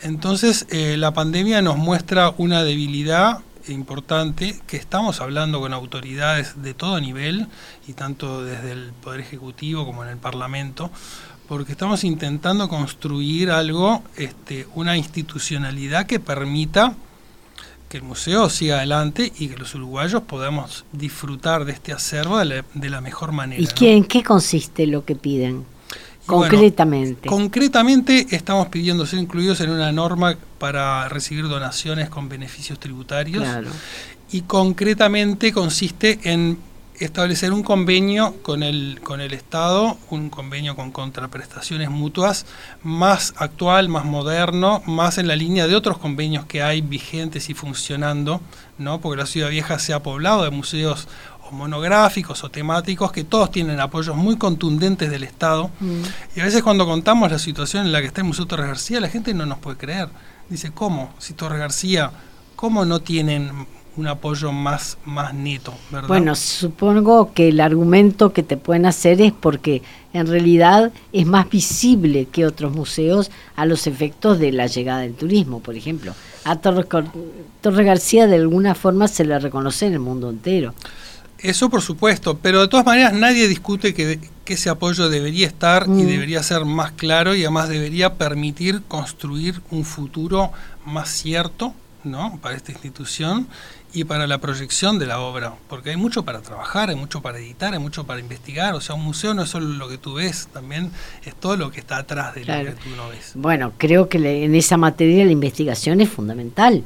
Entonces, 0.00 0.66
eh, 0.70 0.96
la 0.96 1.12
pandemia 1.12 1.60
nos 1.60 1.76
muestra 1.76 2.32
una 2.38 2.64
debilidad 2.64 3.40
importante 3.68 4.58
que 4.66 4.76
estamos 4.76 5.20
hablando 5.20 5.60
con 5.60 5.74
autoridades 5.74 6.62
de 6.62 6.72
todo 6.72 7.00
nivel 7.00 7.48
y 7.86 7.92
tanto 7.92 8.44
desde 8.44 8.72
el 8.72 8.92
Poder 9.02 9.20
Ejecutivo 9.20 9.84
como 9.84 10.04
en 10.04 10.10
el 10.10 10.16
Parlamento 10.16 10.90
porque 11.48 11.72
estamos 11.72 12.04
intentando 12.04 12.68
construir 12.68 13.50
algo, 13.50 14.02
este, 14.16 14.66
una 14.74 14.96
institucionalidad 14.96 16.06
que 16.06 16.20
permita 16.20 16.94
que 17.88 17.96
el 17.96 18.02
museo 18.02 18.50
siga 18.50 18.76
adelante 18.76 19.32
y 19.38 19.48
que 19.48 19.56
los 19.56 19.74
uruguayos 19.74 20.22
podamos 20.22 20.84
disfrutar 20.92 21.64
de 21.64 21.72
este 21.72 21.92
acervo 21.92 22.38
de 22.38 22.90
la, 22.90 23.00
mejor 23.00 23.32
manera. 23.32 23.62
¿Y 23.62 23.86
en 23.86 24.04
qué 24.04 24.22
consiste 24.22 24.86
lo 24.86 25.04
que 25.04 25.16
piden? 25.16 25.64
concretamente. 26.26 27.26
concretamente 27.26 28.26
estamos 28.30 28.68
pidiendo 28.68 29.06
ser 29.06 29.18
incluidos 29.18 29.62
en 29.62 29.70
una 29.70 29.90
norma 29.92 30.36
para 30.58 31.08
recibir 31.08 31.48
donaciones 31.48 32.10
con 32.10 32.28
beneficios 32.28 32.78
tributarios. 32.78 33.46
Y 34.30 34.42
concretamente 34.42 35.52
consiste 35.52 36.20
en 36.24 36.58
establecer 37.00 37.52
un 37.52 37.62
convenio 37.62 38.34
con 38.42 38.62
el, 38.62 39.00
con 39.02 39.20
el 39.20 39.32
Estado, 39.32 39.96
un 40.10 40.30
convenio 40.30 40.74
con 40.76 40.90
contraprestaciones 40.90 41.90
mutuas 41.90 42.46
más 42.82 43.34
actual, 43.36 43.88
más 43.88 44.04
moderno, 44.04 44.82
más 44.86 45.18
en 45.18 45.28
la 45.28 45.36
línea 45.36 45.66
de 45.66 45.76
otros 45.76 45.98
convenios 45.98 46.44
que 46.46 46.62
hay 46.62 46.80
vigentes 46.80 47.50
y 47.50 47.54
funcionando, 47.54 48.40
¿no? 48.78 49.00
porque 49.00 49.20
la 49.20 49.26
Ciudad 49.26 49.50
Vieja 49.50 49.78
se 49.78 49.92
ha 49.92 50.02
poblado 50.02 50.42
de 50.44 50.50
museos 50.50 51.08
o 51.48 51.52
monográficos 51.52 52.42
o 52.44 52.50
temáticos 52.50 53.12
que 53.12 53.24
todos 53.24 53.50
tienen 53.50 53.80
apoyos 53.80 54.16
muy 54.16 54.36
contundentes 54.36 55.10
del 55.10 55.24
Estado. 55.24 55.70
Mm. 55.80 56.02
Y 56.36 56.40
a 56.40 56.44
veces 56.44 56.62
cuando 56.62 56.86
contamos 56.86 57.30
la 57.30 57.38
situación 57.38 57.86
en 57.86 57.92
la 57.92 58.00
que 58.00 58.08
está 58.08 58.20
el 58.20 58.26
Museo 58.26 58.46
Torres 58.46 58.66
García, 58.66 59.00
la 59.00 59.08
gente 59.08 59.34
no 59.34 59.46
nos 59.46 59.58
puede 59.58 59.76
creer. 59.76 60.08
Dice, 60.48 60.72
¿cómo? 60.72 61.14
Si 61.18 61.34
Torres 61.34 61.58
García, 61.58 62.10
¿cómo 62.56 62.84
no 62.84 63.00
tienen 63.00 63.66
un 63.98 64.06
apoyo 64.06 64.52
más, 64.52 64.96
más 65.04 65.34
neto, 65.34 65.74
¿verdad? 65.90 66.06
Bueno, 66.06 66.36
supongo 66.36 67.32
que 67.34 67.48
el 67.48 67.60
argumento 67.60 68.32
que 68.32 68.44
te 68.44 68.56
pueden 68.56 68.86
hacer 68.86 69.20
es 69.20 69.32
porque 69.32 69.82
en 70.12 70.28
realidad 70.28 70.92
es 71.12 71.26
más 71.26 71.50
visible 71.50 72.26
que 72.30 72.46
otros 72.46 72.72
museos 72.72 73.32
a 73.56 73.66
los 73.66 73.88
efectos 73.88 74.38
de 74.38 74.52
la 74.52 74.68
llegada 74.68 75.00
del 75.00 75.14
turismo, 75.14 75.60
por 75.60 75.74
ejemplo. 75.74 76.14
A 76.44 76.56
Torres, 76.56 76.86
Torre 77.60 77.84
García 77.84 78.28
de 78.28 78.36
alguna 78.36 78.76
forma 78.76 79.08
se 79.08 79.24
le 79.24 79.36
reconoce 79.38 79.86
en 79.86 79.94
el 79.94 80.00
mundo 80.00 80.30
entero. 80.30 80.74
Eso 81.40 81.68
por 81.68 81.82
supuesto, 81.82 82.38
pero 82.38 82.60
de 82.60 82.68
todas 82.68 82.86
maneras 82.86 83.12
nadie 83.12 83.48
discute 83.48 83.94
que, 83.94 84.18
ese 84.46 84.70
apoyo 84.70 85.10
debería 85.10 85.46
estar 85.46 85.84
y 85.86 85.90
mm. 85.90 86.06
debería 86.06 86.42
ser 86.42 86.64
más 86.64 86.92
claro 86.92 87.34
y 87.34 87.42
además 87.42 87.68
debería 87.68 88.14
permitir 88.14 88.80
construir 88.88 89.60
un 89.70 89.84
futuro 89.84 90.52
más 90.86 91.10
cierto 91.10 91.74
¿no? 92.10 92.38
para 92.42 92.56
esta 92.56 92.72
institución 92.72 93.48
y 93.92 94.04
para 94.04 94.26
la 94.26 94.38
proyección 94.38 94.98
de 94.98 95.06
la 95.06 95.20
obra, 95.20 95.54
porque 95.68 95.90
hay 95.90 95.96
mucho 95.96 96.24
para 96.24 96.40
trabajar, 96.40 96.90
hay 96.90 96.96
mucho 96.96 97.22
para 97.22 97.38
editar, 97.38 97.72
hay 97.72 97.78
mucho 97.78 98.04
para 98.04 98.20
investigar, 98.20 98.74
o 98.74 98.80
sea, 98.80 98.94
un 98.94 99.04
museo 99.04 99.32
no 99.34 99.42
es 99.42 99.48
solo 99.48 99.66
lo 99.66 99.88
que 99.88 99.96
tú 99.98 100.14
ves, 100.14 100.48
también 100.52 100.90
es 101.24 101.34
todo 101.34 101.56
lo 101.56 101.70
que 101.70 101.80
está 101.80 101.98
atrás 101.98 102.34
de 102.34 102.44
lo 102.44 102.64
que 102.64 102.72
tú 102.72 102.90
no 102.96 103.08
ves. 103.08 103.32
Bueno, 103.34 103.72
creo 103.78 104.08
que 104.08 104.44
en 104.44 104.54
esa 104.54 104.76
materia 104.76 105.24
la 105.24 105.32
investigación 105.32 106.00
es 106.00 106.08
fundamental. 106.08 106.84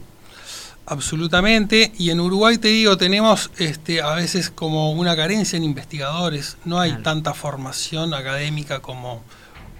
Absolutamente, 0.87 1.93
y 1.97 2.11
en 2.11 2.21
Uruguay 2.21 2.59
te 2.59 2.69
digo, 2.69 2.97
tenemos 2.97 3.51
este, 3.59 4.03
a 4.03 4.15
veces 4.15 4.51
como 4.51 4.93
una 4.93 5.15
carencia 5.15 5.57
en 5.57 5.65
investigadores, 5.65 6.57
no 6.65 6.81
hay 6.81 6.93
tanta 7.03 7.35
formación 7.35 8.15
académica 8.15 8.81
como, 8.81 9.23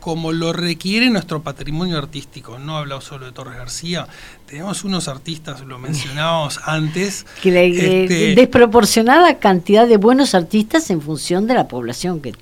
como 0.03 0.33
lo 0.33 0.53
requiere 0.53 1.09
nuestro 1.11 1.43
patrimonio 1.43 1.97
artístico. 1.97 2.59
No 2.59 2.77
he 2.77 2.81
hablado 2.81 3.01
solo 3.01 3.27
de 3.27 3.33
Torres 3.33 3.57
García, 3.57 4.09
tenemos 4.47 4.83
unos 4.83 5.07
artistas, 5.07 5.61
lo 5.63 5.79
mencionábamos 5.79 6.59
antes. 6.67 7.25
Que 7.41 7.53
la, 7.53 7.63
este, 7.63 8.35
desproporcionada 8.35 9.39
cantidad 9.39 9.87
de 9.87 9.99
buenos 9.99 10.35
artistas 10.35 10.91
en 10.91 11.01
función 11.01 11.47
de 11.47 11.55
la 11.55 11.69
población 11.69 12.21
que 12.21 12.35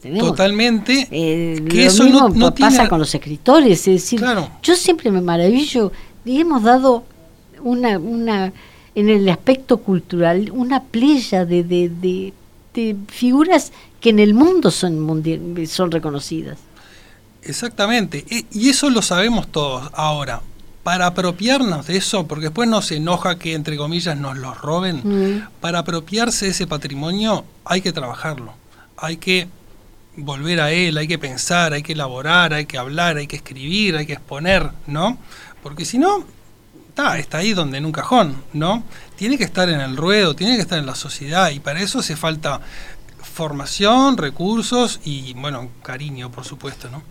tenemos. 0.00 0.26
Totalmente. 0.26 1.06
Eh, 1.10 1.62
que 1.68 1.84
eso 1.84 2.04
mismo 2.04 2.30
no, 2.30 2.54
pasa 2.54 2.88
con 2.88 2.98
los 2.98 3.14
escritores, 3.14 3.86
es 3.86 4.02
decir, 4.02 4.24
yo 4.62 4.74
siempre 4.74 5.10
me 5.10 5.20
maravillo 5.20 5.92
y 6.24 6.40
hemos 6.40 6.62
dado 6.62 7.04
una, 7.62 7.98
una 7.98 8.54
en 8.94 9.10
el 9.10 9.28
aspecto 9.28 9.78
cultural, 9.78 10.50
una 10.50 10.82
playa 10.82 11.44
de, 11.44 11.62
de, 11.62 12.32
de, 12.72 12.96
figuras 13.08 13.70
que 14.00 14.08
en 14.08 14.18
el 14.18 14.32
mundo 14.32 14.70
son, 14.70 15.22
son 15.66 15.90
reconocidas. 15.90 16.56
Exactamente, 17.42 18.24
y 18.50 18.68
eso 18.68 18.88
lo 18.90 19.02
sabemos 19.02 19.50
todos. 19.50 19.90
Ahora, 19.94 20.42
para 20.82 21.06
apropiarnos 21.06 21.86
de 21.86 21.96
eso, 21.96 22.26
porque 22.26 22.46
después 22.46 22.68
nos 22.68 22.90
enoja 22.90 23.38
que 23.38 23.54
entre 23.54 23.76
comillas 23.76 24.16
nos 24.16 24.36
lo 24.36 24.54
roben, 24.54 25.02
mm. 25.04 25.48
para 25.60 25.80
apropiarse 25.80 26.46
de 26.46 26.50
ese 26.50 26.66
patrimonio 26.66 27.44
hay 27.64 27.80
que 27.80 27.92
trabajarlo, 27.92 28.54
hay 28.96 29.16
que 29.16 29.48
volver 30.16 30.60
a 30.60 30.72
él, 30.72 30.98
hay 30.98 31.08
que 31.08 31.18
pensar, 31.18 31.72
hay 31.72 31.82
que 31.82 31.92
elaborar, 31.92 32.52
hay 32.52 32.66
que 32.66 32.78
hablar, 32.78 33.16
hay 33.16 33.26
que 33.26 33.36
escribir, 33.36 33.96
hay 33.96 34.06
que 34.06 34.14
exponer, 34.14 34.70
¿no? 34.86 35.18
Porque 35.62 35.84
si 35.84 35.98
no, 35.98 36.24
está, 36.88 37.18
está 37.18 37.38
ahí 37.38 37.54
donde 37.54 37.78
en 37.78 37.86
un 37.86 37.92
cajón, 37.92 38.42
¿no? 38.52 38.82
Tiene 39.16 39.38
que 39.38 39.44
estar 39.44 39.68
en 39.68 39.80
el 39.80 39.96
ruedo, 39.96 40.34
tiene 40.34 40.56
que 40.56 40.62
estar 40.62 40.78
en 40.78 40.86
la 40.86 40.96
sociedad 40.96 41.50
y 41.50 41.60
para 41.60 41.80
eso 41.80 42.00
hace 42.00 42.16
falta 42.16 42.60
formación, 43.22 44.18
recursos 44.18 45.00
y, 45.04 45.32
bueno, 45.34 45.70
cariño, 45.82 46.30
por 46.30 46.44
supuesto, 46.44 46.90
¿no? 46.90 47.02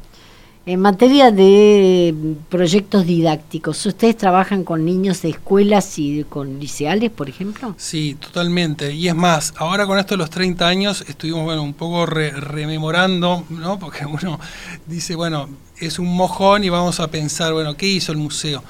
En 0.64 0.80
materia 0.80 1.32
de 1.32 2.36
proyectos 2.50 3.08
didácticos, 3.08 3.84
¿ustedes 3.84 4.16
trabajan 4.16 4.64
con 4.64 4.86
niños 4.86 5.24
de 5.24 5.30
escuelas 5.30 5.98
y 5.98 6.24
con 6.24 6.60
liceales, 6.60 7.10
por 7.10 7.30
ejemplo? 7.30 7.74
Sí, 7.80 8.16
totalmente. 8.20 8.94
Y 8.94 9.08
es 9.08 9.16
más, 9.16 9.56
ahora 9.58 9.88
con 9.88 9.98
esto 9.98 10.14
de 10.14 10.20
los 10.20 10.30
30 10.30 10.68
años 10.68 11.04
estuvimos 11.08 11.46
bueno, 11.46 11.64
un 11.64 11.74
poco 11.74 12.06
rememorando, 12.06 13.44
¿no? 13.50 13.80
Porque 13.80 14.06
uno 14.06 14.40
dice, 14.86 15.16
bueno, 15.16 15.50
es 15.80 15.98
un 15.98 16.16
mojón 16.16 16.64
y 16.64 16.70
vamos 16.70 17.00
a 17.00 17.10
pensar, 17.10 17.54
bueno, 17.54 17.76
¿qué 17.76 17.88
hizo 17.88 18.12
el 18.12 18.20
museo? 18.20 18.64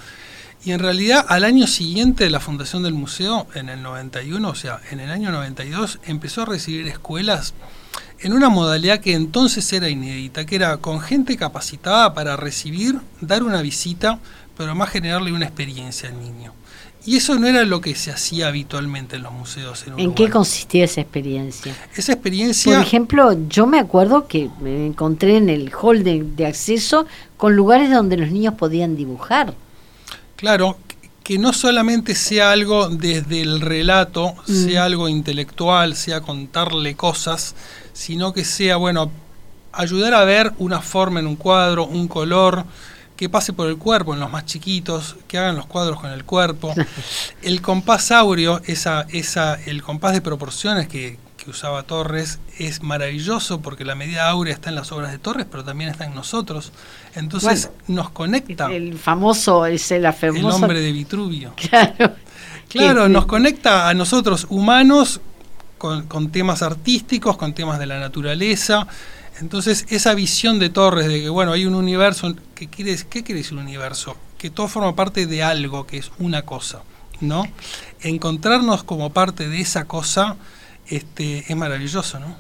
Y 0.64 0.72
en 0.72 0.80
realidad 0.80 1.26
al 1.28 1.44
año 1.44 1.68
siguiente 1.68 2.24
de 2.24 2.30
la 2.30 2.40
fundación 2.40 2.84
del 2.84 2.94
museo, 2.94 3.48
en 3.54 3.68
el 3.68 3.84
91, 3.84 4.48
o 4.48 4.56
sea, 4.56 4.80
en 4.92 5.02
el 5.02 5.12
año 5.12 5.30
92, 5.30 6.00
empezó 6.06 6.44
a 6.44 6.46
recibir 6.46 6.88
escuelas 6.88 7.54
en 8.22 8.34
una 8.34 8.50
modalidad 8.50 9.00
que 9.00 9.14
entonces 9.14 9.72
era 9.74 9.90
inédita, 9.90 10.46
que 10.46 10.56
era 10.56 10.78
con 10.78 11.00
gente 11.00 11.38
capacitada 11.38 12.14
para 12.14 12.38
recibir, 12.38 13.00
dar 13.20 13.44
una 13.44 13.62
visita, 13.62 14.20
pero 14.56 14.70
además 14.70 14.90
generarle 14.90 15.32
una 15.32 15.46
experiencia 15.46 16.10
al 16.10 16.20
niño. 16.22 16.54
Y 17.04 17.18
eso 17.18 17.40
no 17.40 17.48
era 17.48 17.64
lo 17.64 17.82
que 17.82 17.96
se 17.96 18.12
hacía 18.12 18.48
habitualmente 18.48 19.16
en 19.16 19.24
los 19.24 19.34
museos 19.34 19.86
en 19.88 20.00
¿En 20.00 20.14
qué 20.14 20.30
consistía 20.30 20.86
esa 20.86 21.02
experiencia? 21.02 21.76
Esa 21.96 22.14
experiencia... 22.14 22.72
Por 22.72 22.82
ejemplo, 22.82 23.48
yo 23.50 23.66
me 23.66 23.80
acuerdo 23.80 24.28
que 24.28 24.52
me 24.60 24.86
encontré 24.86 25.38
en 25.38 25.50
el 25.50 25.72
hall 25.74 26.04
de 26.04 26.46
acceso 26.46 27.08
con 27.38 27.56
lugares 27.56 27.90
donde 27.90 28.18
los 28.18 28.30
niños 28.30 28.54
podían 28.54 28.96
dibujar. 28.96 29.56
Claro, 30.36 30.78
que 31.24 31.38
no 31.38 31.54
solamente 31.54 32.16
sea 32.16 32.52
algo 32.52 32.90
desde 32.90 33.42
el 33.42 33.62
relato, 33.62 34.34
mm. 34.48 34.54
sea 34.54 34.86
algo 34.86 35.08
intelectual, 35.08 35.96
sea 35.96 36.22
contarle 36.22 36.96
cosas, 36.96 37.56
sino 37.94 38.34
que 38.34 38.46
sea, 38.46 38.78
bueno, 38.78 39.12
ayudar 39.72 40.14
a 40.14 40.24
ver 40.26 40.54
una 40.58 40.82
forma 40.82 41.20
en 41.20 41.28
un 41.28 41.36
cuadro, 41.36 41.86
un 41.86 42.08
color, 42.08 42.66
que 43.16 43.30
pase 43.30 43.54
por 43.54 43.68
el 43.68 43.78
cuerpo 43.78 44.14
en 44.14 44.20
los 44.20 44.32
más 44.32 44.46
chiquitos, 44.46 45.16
que 45.28 45.38
hagan 45.38 45.56
los 45.56 45.68
cuadros 45.68 46.00
con 46.00 46.10
el 46.10 46.26
cuerpo. 46.26 46.74
El 47.44 47.62
compás 47.62 48.12
áureo, 48.12 48.62
esa, 48.66 49.06
esa, 49.10 49.60
el 49.66 49.84
compás 49.84 50.14
de 50.14 50.22
proporciones 50.22 50.88
que, 50.88 51.20
que 51.38 51.50
usaba 51.50 51.84
Torres 51.84 52.40
es 52.58 52.82
maravilloso 52.82 53.62
porque 53.62 53.86
la 53.86 53.96
medida 53.96 54.30
áurea 54.30 54.54
está 54.54 54.70
en 54.70 54.76
las 54.76 54.92
obras 54.92 55.12
de 55.12 55.20
Torres, 55.20 55.46
pero 55.50 55.64
también 55.64 55.90
está 55.90 56.06
en 56.06 56.16
nosotros. 56.16 56.72
Entonces 57.16 57.70
nos 57.88 58.10
conecta. 58.10 58.72
El 58.72 58.98
famoso 58.98 59.66
es 59.66 59.92
el 59.92 60.06
El 60.06 60.46
hombre 60.46 60.80
de 60.82 60.92
Vitruvio. 60.92 61.54
Claro. 61.70 62.16
Claro, 62.70 63.10
nos 63.10 63.26
conecta 63.26 63.90
a 63.90 63.94
nosotros 63.94 64.48
humanos 64.50 65.20
con, 65.82 66.30
temas 66.32 66.62
artísticos, 66.62 67.38
con 67.38 67.54
temas 67.54 67.80
de 67.80 67.88
la 67.88 68.00
naturaleza. 68.00 68.88
Entonces, 69.40 69.88
esa 69.90 70.14
visión 70.14 70.60
de 70.60 70.70
Torres 70.70 71.08
de 71.08 71.22
que, 71.22 71.30
bueno, 71.30 71.54
hay 71.54 71.66
un 71.66 71.74
universo, 71.74 72.36
que 72.54 72.68
quiere, 72.68 72.96
¿qué 73.10 73.24
quiere 73.24 73.42
decir 73.42 73.54
un 73.54 73.64
universo? 73.64 74.16
Que 74.38 74.52
todo 74.52 74.68
forma 74.68 74.96
parte 74.96 75.26
de 75.26 75.42
algo, 75.42 75.88
que 75.88 75.98
es 75.98 76.12
una 76.20 76.44
cosa, 76.44 76.84
¿no? 77.20 77.48
Encontrarnos 78.02 78.84
como 78.84 79.10
parte 79.10 79.50
de 79.50 79.60
esa 79.60 79.86
cosa 79.86 80.38
este, 80.88 81.52
es 81.52 81.58
maravilloso, 81.58 82.20
¿no? 82.20 82.36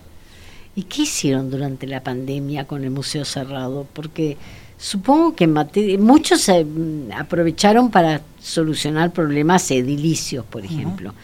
¿Y 0.75 0.83
qué 0.83 1.01
hicieron 1.01 1.49
durante 1.49 1.87
la 1.87 2.03
pandemia 2.03 2.67
con 2.67 2.83
el 2.83 2.91
museo 2.91 3.25
cerrado? 3.25 3.87
Porque 3.91 4.37
supongo 4.77 5.35
que 5.35 5.47
muchos 5.47 6.47
mm, 6.47 7.11
aprovecharon 7.17 7.89
para 7.89 8.21
solucionar 8.39 9.11
problemas 9.11 9.71
edilicios, 9.71 10.45
por 10.45 10.63
ejemplo. 10.63 11.15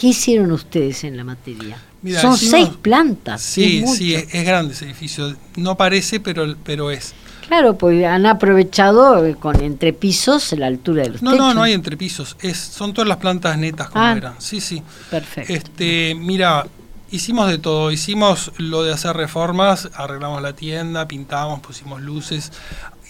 ¿Qué 0.00 0.06
hicieron 0.06 0.50
ustedes 0.50 1.04
en 1.04 1.14
la 1.14 1.24
materia? 1.24 1.76
Son 2.22 2.34
seis 2.34 2.70
plantas. 2.80 3.42
Sí, 3.42 3.84
sí, 3.86 4.14
es, 4.14 4.44
grande 4.46 4.72
ese 4.72 4.86
edificio. 4.86 5.36
No 5.56 5.76
parece, 5.76 6.20
pero, 6.20 6.56
pero 6.64 6.90
es. 6.90 7.12
Claro, 7.46 7.76
pues 7.76 8.02
han 8.06 8.24
aprovechado 8.24 9.26
eh, 9.26 9.34
con 9.34 9.60
entrepisos 9.60 10.52
la 10.52 10.68
altura 10.68 11.02
de 11.02 11.10
los 11.10 11.22
no, 11.22 11.34
No, 11.34 11.52
no 11.52 11.62
hay 11.62 11.74
entrepisos. 11.74 12.38
Es, 12.40 12.56
son 12.56 12.94
todas 12.94 13.08
las 13.08 13.18
plantas 13.18 13.58
netas 13.58 13.90
como 13.90 14.02
ah, 14.02 14.14
eran. 14.16 14.34
Sí, 14.38 14.62
sí. 14.62 14.82
Perfecto. 15.10 15.52
Este, 15.52 16.14
mira, 16.14 16.66
hicimos 17.10 17.50
de 17.50 17.58
todo. 17.58 17.92
Hicimos 17.92 18.52
lo 18.56 18.82
de 18.82 18.94
hacer 18.94 19.14
reformas, 19.14 19.90
arreglamos 19.92 20.40
la 20.40 20.54
tienda, 20.54 21.06
pintamos, 21.08 21.60
pusimos 21.60 22.00
luces, 22.00 22.52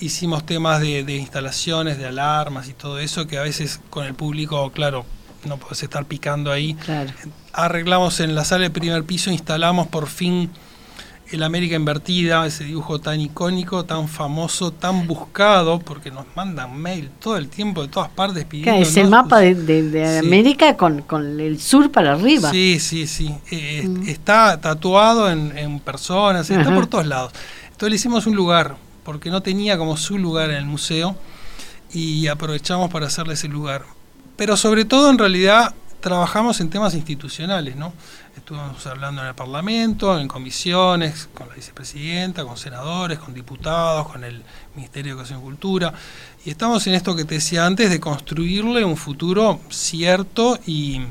hicimos 0.00 0.44
temas 0.44 0.80
de, 0.80 1.04
de 1.04 1.14
instalaciones, 1.14 1.98
de 1.98 2.06
alarmas 2.06 2.68
y 2.68 2.72
todo 2.72 2.98
eso, 2.98 3.28
que 3.28 3.38
a 3.38 3.42
veces 3.42 3.78
con 3.90 4.06
el 4.06 4.14
público, 4.14 4.72
claro, 4.72 5.06
no 5.44 5.56
puedes 5.56 5.82
estar 5.82 6.04
picando 6.06 6.52
ahí. 6.52 6.74
Claro. 6.74 7.10
Arreglamos 7.52 8.20
en 8.20 8.34
la 8.34 8.44
sala 8.44 8.62
del 8.62 8.72
primer 8.72 9.04
piso, 9.04 9.30
instalamos 9.30 9.88
por 9.88 10.06
fin 10.06 10.50
el 11.30 11.42
América 11.44 11.76
Invertida, 11.76 12.44
ese 12.44 12.64
dibujo 12.64 12.98
tan 12.98 13.20
icónico, 13.20 13.84
tan 13.84 14.08
famoso, 14.08 14.72
tan 14.72 15.06
buscado, 15.06 15.78
porque 15.78 16.10
nos 16.10 16.26
mandan 16.34 16.76
mail 16.76 17.10
todo 17.20 17.36
el 17.36 17.48
tiempo 17.48 17.82
de 17.82 17.88
todas 17.88 18.08
partes 18.08 18.44
pidiendo. 18.44 18.82
Es 18.82 18.96
el 18.96 19.08
mapa 19.08 19.38
de, 19.40 20.18
América 20.18 20.76
con, 20.76 21.04
el 21.40 21.60
sur 21.60 21.90
para 21.92 22.14
arriba. 22.14 22.50
Sí, 22.50 22.78
sí, 22.80 23.06
sí. 23.06 23.32
Eh, 23.50 23.86
mm. 23.86 24.08
Está 24.08 24.60
tatuado 24.60 25.30
en, 25.30 25.78
personas, 25.80 26.50
está 26.50 26.74
por 26.74 26.88
todos 26.88 27.06
lados. 27.06 27.32
Entonces 27.64 27.90
le 27.90 27.96
hicimos 27.96 28.26
un 28.26 28.34
lugar, 28.34 28.76
porque 29.04 29.30
no 29.30 29.40
tenía 29.40 29.78
como 29.78 29.96
su 29.96 30.18
lugar 30.18 30.50
en 30.50 30.56
el 30.56 30.66
museo, 30.66 31.16
y 31.92 32.26
aprovechamos 32.26 32.90
para 32.90 33.06
hacerle 33.06 33.34
ese 33.34 33.48
lugar. 33.48 33.84
Pero 34.40 34.56
sobre 34.56 34.86
todo, 34.86 35.10
en 35.10 35.18
realidad, 35.18 35.74
trabajamos 36.00 36.62
en 36.62 36.70
temas 36.70 36.94
institucionales, 36.94 37.76
¿no? 37.76 37.92
Estuvimos 38.34 38.86
hablando 38.86 39.20
en 39.20 39.28
el 39.28 39.34
Parlamento, 39.34 40.18
en 40.18 40.28
comisiones, 40.28 41.28
con 41.34 41.50
la 41.50 41.54
vicepresidenta, 41.56 42.42
con 42.46 42.56
senadores, 42.56 43.18
con 43.18 43.34
diputados, 43.34 44.08
con 44.08 44.24
el 44.24 44.42
Ministerio 44.74 45.10
de 45.10 45.18
Educación 45.18 45.40
y 45.40 45.42
Cultura. 45.42 45.92
Y 46.42 46.48
estamos 46.48 46.86
en 46.86 46.94
esto 46.94 47.14
que 47.14 47.26
te 47.26 47.34
decía 47.34 47.66
antes, 47.66 47.90
de 47.90 48.00
construirle 48.00 48.82
un 48.82 48.96
futuro 48.96 49.60
cierto 49.68 50.58
y, 50.66 51.02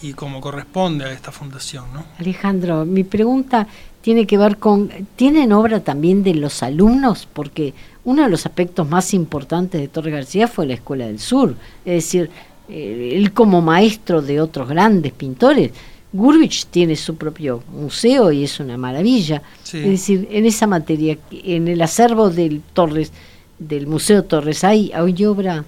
y 0.00 0.14
como 0.14 0.40
corresponde 0.40 1.04
a 1.04 1.12
esta 1.12 1.32
fundación. 1.32 1.92
¿no? 1.92 2.06
Alejandro, 2.18 2.86
mi 2.86 3.04
pregunta 3.04 3.68
tiene 4.00 4.26
que 4.26 4.38
ver 4.38 4.56
con, 4.56 4.90
¿tienen 5.16 5.52
obra 5.52 5.80
también 5.80 6.22
de 6.22 6.34
los 6.34 6.62
alumnos? 6.62 7.28
Porque 7.32 7.74
uno 8.04 8.22
de 8.22 8.30
los 8.30 8.46
aspectos 8.46 8.88
más 8.88 9.12
importantes 9.12 9.80
de 9.80 9.88
Torres 9.88 10.14
García 10.14 10.48
fue 10.48 10.66
la 10.66 10.74
Escuela 10.74 11.06
del 11.06 11.18
Sur, 11.18 11.54
es 11.84 11.94
decir, 12.04 12.30
eh, 12.68 13.12
él 13.14 13.32
como 13.32 13.60
maestro 13.60 14.22
de 14.22 14.40
otros 14.40 14.68
grandes 14.68 15.12
pintores, 15.12 15.72
Gurvich 16.12 16.66
tiene 16.66 16.96
su 16.96 17.16
propio 17.16 17.62
museo 17.72 18.32
y 18.32 18.44
es 18.44 18.58
una 18.58 18.76
maravilla. 18.76 19.42
Es 19.62 19.72
decir, 19.72 20.28
en 20.30 20.44
esa 20.44 20.66
materia, 20.66 21.16
en 21.30 21.68
el 21.68 21.80
acervo 21.82 22.30
del 22.30 22.62
Torres, 22.72 23.12
del 23.58 23.86
Museo 23.86 24.24
Torres, 24.24 24.64
¿hay, 24.64 24.90
¿hay 24.92 25.24
obra? 25.24 25.64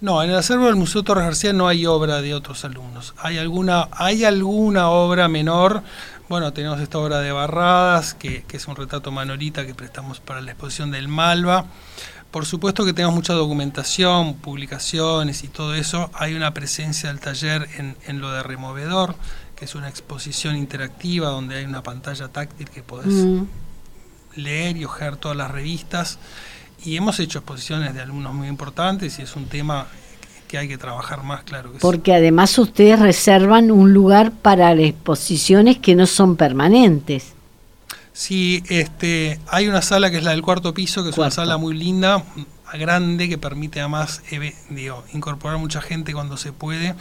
No, 0.00 0.22
en 0.22 0.30
el 0.30 0.36
acervo 0.36 0.66
del 0.66 0.76
Museo 0.76 1.02
Torres 1.02 1.24
García 1.24 1.52
no 1.52 1.68
hay 1.68 1.86
obra 1.86 2.20
de 2.20 2.34
otros 2.34 2.64
alumnos. 2.64 3.14
Hay 3.18 3.38
alguna, 3.38 3.88
hay 3.92 4.24
alguna 4.24 4.90
obra 4.90 5.28
menor. 5.28 5.82
Bueno, 6.30 6.52
tenemos 6.52 6.78
esta 6.78 6.96
obra 6.98 7.18
de 7.18 7.32
Barradas, 7.32 8.14
que, 8.14 8.44
es 8.52 8.68
un 8.68 8.76
retrato 8.76 9.10
manorita 9.10 9.66
que 9.66 9.74
prestamos 9.74 10.20
para 10.20 10.40
la 10.40 10.52
exposición 10.52 10.92
del 10.92 11.08
Malva. 11.08 11.64
Por 12.30 12.46
supuesto 12.46 12.84
que 12.84 12.92
tenemos 12.92 13.16
mucha 13.16 13.32
documentación, 13.32 14.34
publicaciones 14.34 15.42
y 15.42 15.48
todo 15.48 15.74
eso. 15.74 16.08
Hay 16.14 16.34
una 16.34 16.54
presencia 16.54 17.08
del 17.08 17.18
taller 17.18 17.68
en, 17.78 17.96
en 18.06 18.20
lo 18.20 18.30
de 18.30 18.44
removedor, 18.44 19.16
que 19.56 19.64
es 19.64 19.74
una 19.74 19.88
exposición 19.88 20.54
interactiva 20.54 21.30
donde 21.30 21.56
hay 21.56 21.64
una 21.64 21.82
pantalla 21.82 22.28
táctil 22.28 22.70
que 22.70 22.84
podés 22.84 23.08
mm. 23.12 23.42
leer 24.36 24.76
y 24.76 24.84
ojear 24.84 25.16
todas 25.16 25.36
las 25.36 25.50
revistas 25.50 26.20
y 26.84 26.96
hemos 26.96 27.18
hecho 27.18 27.40
exposiciones 27.40 27.92
de 27.92 28.02
alumnos 28.02 28.34
muy 28.34 28.46
importantes 28.46 29.18
y 29.18 29.22
es 29.22 29.34
un 29.34 29.46
tema 29.46 29.88
que 30.50 30.58
hay 30.58 30.66
que 30.66 30.78
trabajar 30.78 31.22
más, 31.22 31.44
claro. 31.44 31.72
Porque 31.80 32.12
además 32.12 32.58
ustedes 32.58 32.98
reservan 32.98 33.70
un 33.70 33.92
lugar 33.92 34.32
para 34.32 34.74
las 34.74 34.84
exposiciones 34.84 35.78
que 35.78 35.94
no 35.94 36.08
son 36.08 36.34
permanentes. 36.34 37.34
Sí, 38.12 38.64
este, 38.68 39.38
hay 39.46 39.68
una 39.68 39.80
sala 39.80 40.10
que 40.10 40.16
es 40.16 40.24
la 40.24 40.32
del 40.32 40.42
cuarto 40.42 40.74
piso, 40.74 41.04
que 41.04 41.10
es 41.10 41.18
una 41.18 41.30
sala 41.30 41.56
muy 41.56 41.74
linda, 41.74 42.24
grande, 42.74 43.28
que 43.28 43.38
permite 43.38 43.78
además 43.78 44.22
digo, 44.70 45.04
incorporar 45.14 45.58
mucha 45.58 45.80
gente 45.80 46.12
cuando 46.12 46.36
se 46.36 46.52
puede. 46.52 46.96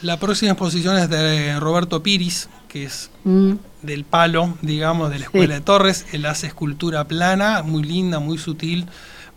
La 0.00 0.20
próxima 0.20 0.52
exposición 0.52 0.96
es 0.96 1.10
de 1.10 1.58
Roberto 1.58 2.04
Piris, 2.04 2.48
que 2.68 2.84
es 2.84 3.10
mm. 3.24 3.54
del 3.82 4.04
palo, 4.04 4.54
digamos, 4.62 5.10
de 5.10 5.18
la 5.18 5.24
Escuela 5.24 5.54
de 5.54 5.60
Torres. 5.60 6.06
Él 6.12 6.24
hace 6.24 6.46
escultura 6.46 7.02
plana, 7.08 7.64
muy 7.64 7.82
linda, 7.82 8.20
muy 8.20 8.38
sutil. 8.38 8.86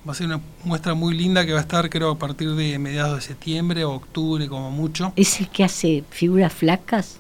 Va 0.08 0.12
a 0.12 0.16
ser 0.16 0.28
una 0.28 0.42
muestra 0.64 0.94
muy 0.94 1.16
linda 1.16 1.46
que 1.46 1.54
va 1.54 1.60
a 1.60 1.62
estar, 1.62 1.90
creo, 1.90 2.12
a 2.12 2.20
partir 2.20 2.54
de 2.56 2.78
mediados 2.78 3.16
de 3.16 3.22
septiembre 3.22 3.86
o 3.86 3.92
octubre, 3.92 4.48
como 4.48 4.70
mucho. 4.70 5.14
¿Es 5.16 5.40
el 5.40 5.48
que 5.48 5.64
hace 5.64 6.04
figuras 6.10 6.52
flacas? 6.52 7.20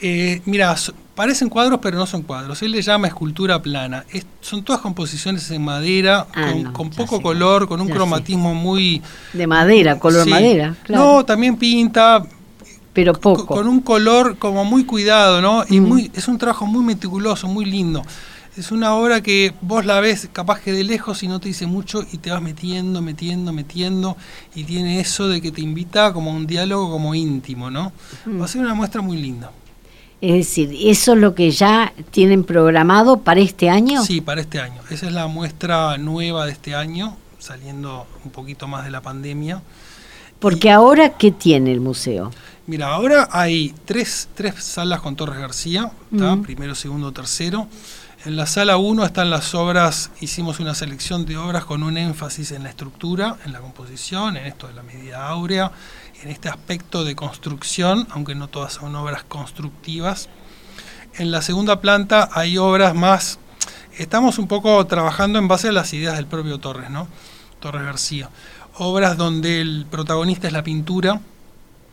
Eh, 0.00 0.42
mira, 0.44 0.74
parecen 1.14 1.48
cuadros, 1.48 1.78
pero 1.80 1.96
no 1.96 2.06
son 2.06 2.22
cuadros. 2.22 2.60
Él 2.62 2.72
le 2.72 2.82
llama 2.82 3.06
escultura 3.06 3.62
plana. 3.62 4.04
son 4.40 4.64
todas 4.64 4.82
composiciones 4.82 5.48
en 5.52 5.62
madera, 5.62 6.26
ah, 6.34 6.52
con, 6.72 6.90
poco 6.90 7.22
color, 7.22 7.68
con 7.68 7.80
un 7.80 7.88
cromatismo 7.88 8.52
muy... 8.52 9.00
De 9.32 9.46
madera, 9.46 10.00
color 10.00 10.28
madera. 10.28 10.74
No, 10.88 11.24
también 11.24 11.56
pinta, 11.56 12.26
pero 12.92 13.14
poco. 13.14 13.46
Con, 13.46 13.68
un 13.68 13.80
color 13.80 14.36
como 14.38 14.64
muy 14.64 14.84
cuidado, 14.84 15.40
¿no? 15.40 15.64
Y 15.68 15.80
muy, 15.80 16.10
es 16.14 16.28
un 16.28 16.36
trabajo 16.36 16.66
muy 16.66 16.84
meticuloso, 16.84 17.48
muy 17.48 17.64
lindo. 17.64 18.02
Es 18.54 18.70
una 18.70 18.94
obra 18.94 19.22
que 19.22 19.54
vos 19.62 19.86
la 19.86 19.98
ves 20.00 20.28
capaz 20.30 20.60
que 20.60 20.72
de 20.72 20.84
lejos 20.84 21.22
y 21.22 21.28
no 21.28 21.40
te 21.40 21.48
dice 21.48 21.66
mucho 21.66 22.04
y 22.12 22.18
te 22.18 22.30
vas 22.30 22.42
metiendo, 22.42 23.00
metiendo, 23.00 23.50
metiendo 23.50 24.14
y 24.54 24.64
tiene 24.64 25.00
eso 25.00 25.26
de 25.26 25.40
que 25.40 25.50
te 25.50 25.62
invita 25.62 26.12
como 26.12 26.30
a 26.30 26.34
un 26.34 26.46
diálogo 26.46 26.90
como 26.90 27.14
íntimo, 27.14 27.70
¿no? 27.70 27.92
Va 28.26 28.44
a 28.44 28.48
ser 28.48 28.60
una 28.60 28.74
muestra 28.74 29.00
muy 29.00 29.16
linda. 29.16 29.50
Es 30.20 30.34
decir, 30.34 30.70
¿eso 30.78 31.14
es 31.14 31.18
lo 31.18 31.34
que 31.34 31.50
ya 31.50 31.94
tienen 32.10 32.44
programado 32.44 33.20
para 33.20 33.40
este 33.40 33.70
año? 33.70 34.04
Sí, 34.04 34.20
para 34.20 34.42
este 34.42 34.60
año. 34.60 34.82
Esa 34.90 35.06
es 35.06 35.12
la 35.12 35.28
muestra 35.28 35.96
nueva 35.96 36.44
de 36.44 36.52
este 36.52 36.74
año, 36.74 37.16
saliendo 37.38 38.06
un 38.22 38.30
poquito 38.32 38.68
más 38.68 38.84
de 38.84 38.90
la 38.90 39.00
pandemia. 39.00 39.62
Porque 40.38 40.70
ahora, 40.70 41.16
¿qué 41.16 41.30
tiene 41.30 41.72
el 41.72 41.80
museo? 41.80 42.30
Mira, 42.66 42.88
ahora 42.88 43.28
hay 43.32 43.74
tres, 43.86 44.28
tres 44.34 44.62
salas 44.62 45.00
con 45.00 45.16
Torres 45.16 45.38
García, 45.38 45.90
primero, 46.42 46.74
segundo, 46.74 47.12
tercero. 47.12 47.66
En 48.24 48.36
la 48.36 48.46
sala 48.46 48.76
1 48.76 49.04
están 49.04 49.30
las 49.30 49.52
obras, 49.52 50.12
hicimos 50.20 50.60
una 50.60 50.76
selección 50.76 51.26
de 51.26 51.36
obras 51.36 51.64
con 51.64 51.82
un 51.82 51.96
énfasis 51.96 52.52
en 52.52 52.62
la 52.62 52.68
estructura, 52.68 53.38
en 53.44 53.52
la 53.52 53.58
composición, 53.58 54.36
en 54.36 54.46
esto 54.46 54.68
de 54.68 54.74
la 54.74 54.84
medida 54.84 55.26
áurea, 55.26 55.72
en 56.22 56.30
este 56.30 56.48
aspecto 56.48 57.02
de 57.02 57.16
construcción, 57.16 58.06
aunque 58.10 58.36
no 58.36 58.46
todas 58.46 58.74
son 58.74 58.94
obras 58.94 59.24
constructivas. 59.24 60.28
En 61.14 61.32
la 61.32 61.42
segunda 61.42 61.80
planta 61.80 62.30
hay 62.32 62.58
obras 62.58 62.94
más, 62.94 63.40
estamos 63.98 64.38
un 64.38 64.46
poco 64.46 64.86
trabajando 64.86 65.40
en 65.40 65.48
base 65.48 65.70
a 65.70 65.72
las 65.72 65.92
ideas 65.92 66.14
del 66.14 66.28
propio 66.28 66.58
Torres, 66.58 66.90
¿no? 66.90 67.08
Torres 67.58 67.82
García. 67.82 68.30
Obras 68.74 69.16
donde 69.16 69.60
el 69.60 69.84
protagonista 69.90 70.46
es 70.46 70.52
la 70.52 70.62
pintura, 70.62 71.20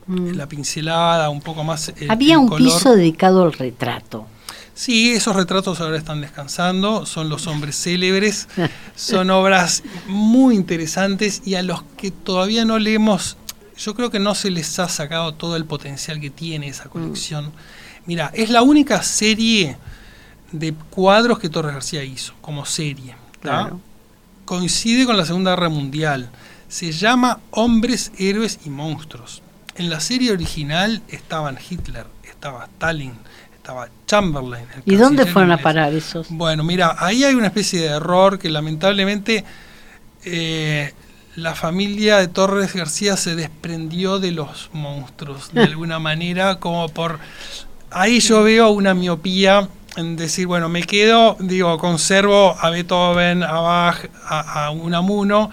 Mm. 0.10 0.32
la 0.32 0.50
pincelada, 0.50 1.30
un 1.30 1.39
poco 1.39 1.63
más. 1.63 1.93
Había 2.10 2.39
un 2.39 2.50
piso 2.50 2.95
dedicado 2.95 3.43
al 3.43 3.54
retrato. 3.54 4.26
Sí, 4.74 5.12
esos 5.12 5.36
retratos 5.36 5.80
ahora 5.82 5.98
están 5.98 6.19
descansando, 6.19 7.06
son 7.06 7.30
los 7.30 7.45
hombres 7.45 7.76
célebres, 7.76 8.48
son 8.95 9.30
obras 9.30 9.84
muy 10.08 10.56
interesantes 10.56 11.43
y 11.45 11.56
a 11.56 11.62
los 11.62 11.84
que 11.95 12.10
todavía 12.10 12.65
no 12.65 12.80
leemos, 12.80 13.38
yo 13.78 13.93
creo 13.93 14.10
que 14.10 14.17
no 14.17 14.34
se 14.34 14.50
les 14.50 14.80
ha 14.80 14.89
sacado 14.89 15.36
todo 15.36 15.56
el 15.56 15.65
potencial 15.65 16.19
que 16.19 16.32
tiene 16.32 16.69
esa 16.69 16.86
mm. 16.86 16.89
colección. 16.89 17.52
Mira, 18.08 18.32
es 18.34 18.50
la 18.50 18.63
única 18.63 19.04
serie 19.04 19.78
de 20.52 20.74
cuadros 20.74 21.38
que 21.38 21.50
Torres 21.50 21.74
García 21.74 22.04
hizo, 22.04 22.34
como 22.41 22.65
serie. 22.65 23.15
Coincide 24.45 25.06
con 25.06 25.17
la 25.17 25.26
Segunda 25.26 25.52
Guerra 25.52 25.69
Mundial. 25.69 26.32
Se 26.67 26.91
llama 26.91 27.41
Hombres, 27.52 28.12
Héroes 28.17 28.60
y 28.65 28.72
Monstruos. 28.72 29.43
En 29.80 29.89
la 29.89 30.02
serie 30.02 30.34
original 30.34 31.02
estaban 31.08 31.58
Hitler, 31.58 32.06
estaba 32.30 32.65
Stalin, 32.65 33.13
estaba 33.56 33.88
Chamberlain. 34.06 34.65
¿Y 34.84 34.98
dónde 34.98 35.26
fueron 35.26 35.54
a 35.54 35.58
parar 35.58 35.94
esos? 35.94 36.28
Bueno, 36.30 36.65
mira, 36.65 36.98
ahí 37.00 37.24
hay 37.24 37.34
una 37.34 37.48
especie 37.48 37.80
de 37.80 37.86
error 37.86 38.38
que 38.38 38.50
lamentablemente 38.50 39.46
eh, 40.26 40.94
la 41.38 41.56
familia 41.56 42.18
de 42.18 42.28
Torres 42.28 42.74
García 42.74 43.15
se 43.15 43.38
desprendió 43.38 44.20
de 44.20 44.32
los 44.32 44.70
monstruos 44.74 45.54
de 45.54 45.62
alguna 45.72 45.98
manera, 45.98 46.60
como 46.60 46.89
por... 46.89 47.18
Ahí 47.89 48.20
yo 48.20 48.44
veo 48.44 48.72
una 48.72 48.94
miopía 48.94 49.70
en 49.96 50.18
decir, 50.18 50.46
bueno, 50.46 50.68
me 50.68 50.84
quedo, 50.84 51.38
digo, 51.39 51.78
conservo 51.78 52.54
a 52.60 52.70
Beethoven, 52.70 53.44
a 53.44 53.62
Bach, 53.62 54.10
a, 54.26 54.65
a 54.65 54.72
Unamuno 54.72 55.50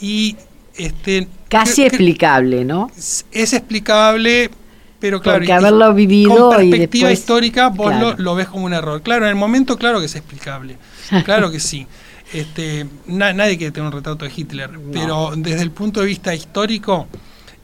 y 0.00 0.36
este, 0.76 1.28
Casi 1.54 1.84
explicable, 1.84 2.64
¿no? 2.64 2.90
Es 2.96 3.52
explicable, 3.52 4.50
pero 4.98 5.20
claro, 5.20 5.38
Porque 5.38 5.52
haberlo 5.52 5.94
vivido 5.94 6.50
con 6.50 6.56
perspectiva 6.56 7.12
histórica 7.12 7.68
vos 7.68 7.94
lo, 8.18 8.34
ves 8.34 8.48
como 8.48 8.64
un 8.64 8.72
error. 8.72 9.02
Claro, 9.02 9.24
en 9.24 9.30
el 9.30 9.36
momento 9.36 9.76
claro 9.76 10.00
que 10.00 10.06
es 10.06 10.16
explicable, 10.16 10.78
claro 11.24 11.50
que 11.50 11.60
sí. 11.60 11.86
Este, 12.32 12.84
nadie 13.06 13.56
quiere 13.56 13.70
tener 13.70 13.86
un 13.86 13.92
retrato 13.92 14.24
de 14.24 14.32
Hitler, 14.34 14.70
pero 14.92 15.34
desde 15.36 15.62
el 15.62 15.70
punto 15.70 16.00
de 16.00 16.06
vista 16.06 16.34
histórico 16.34 17.06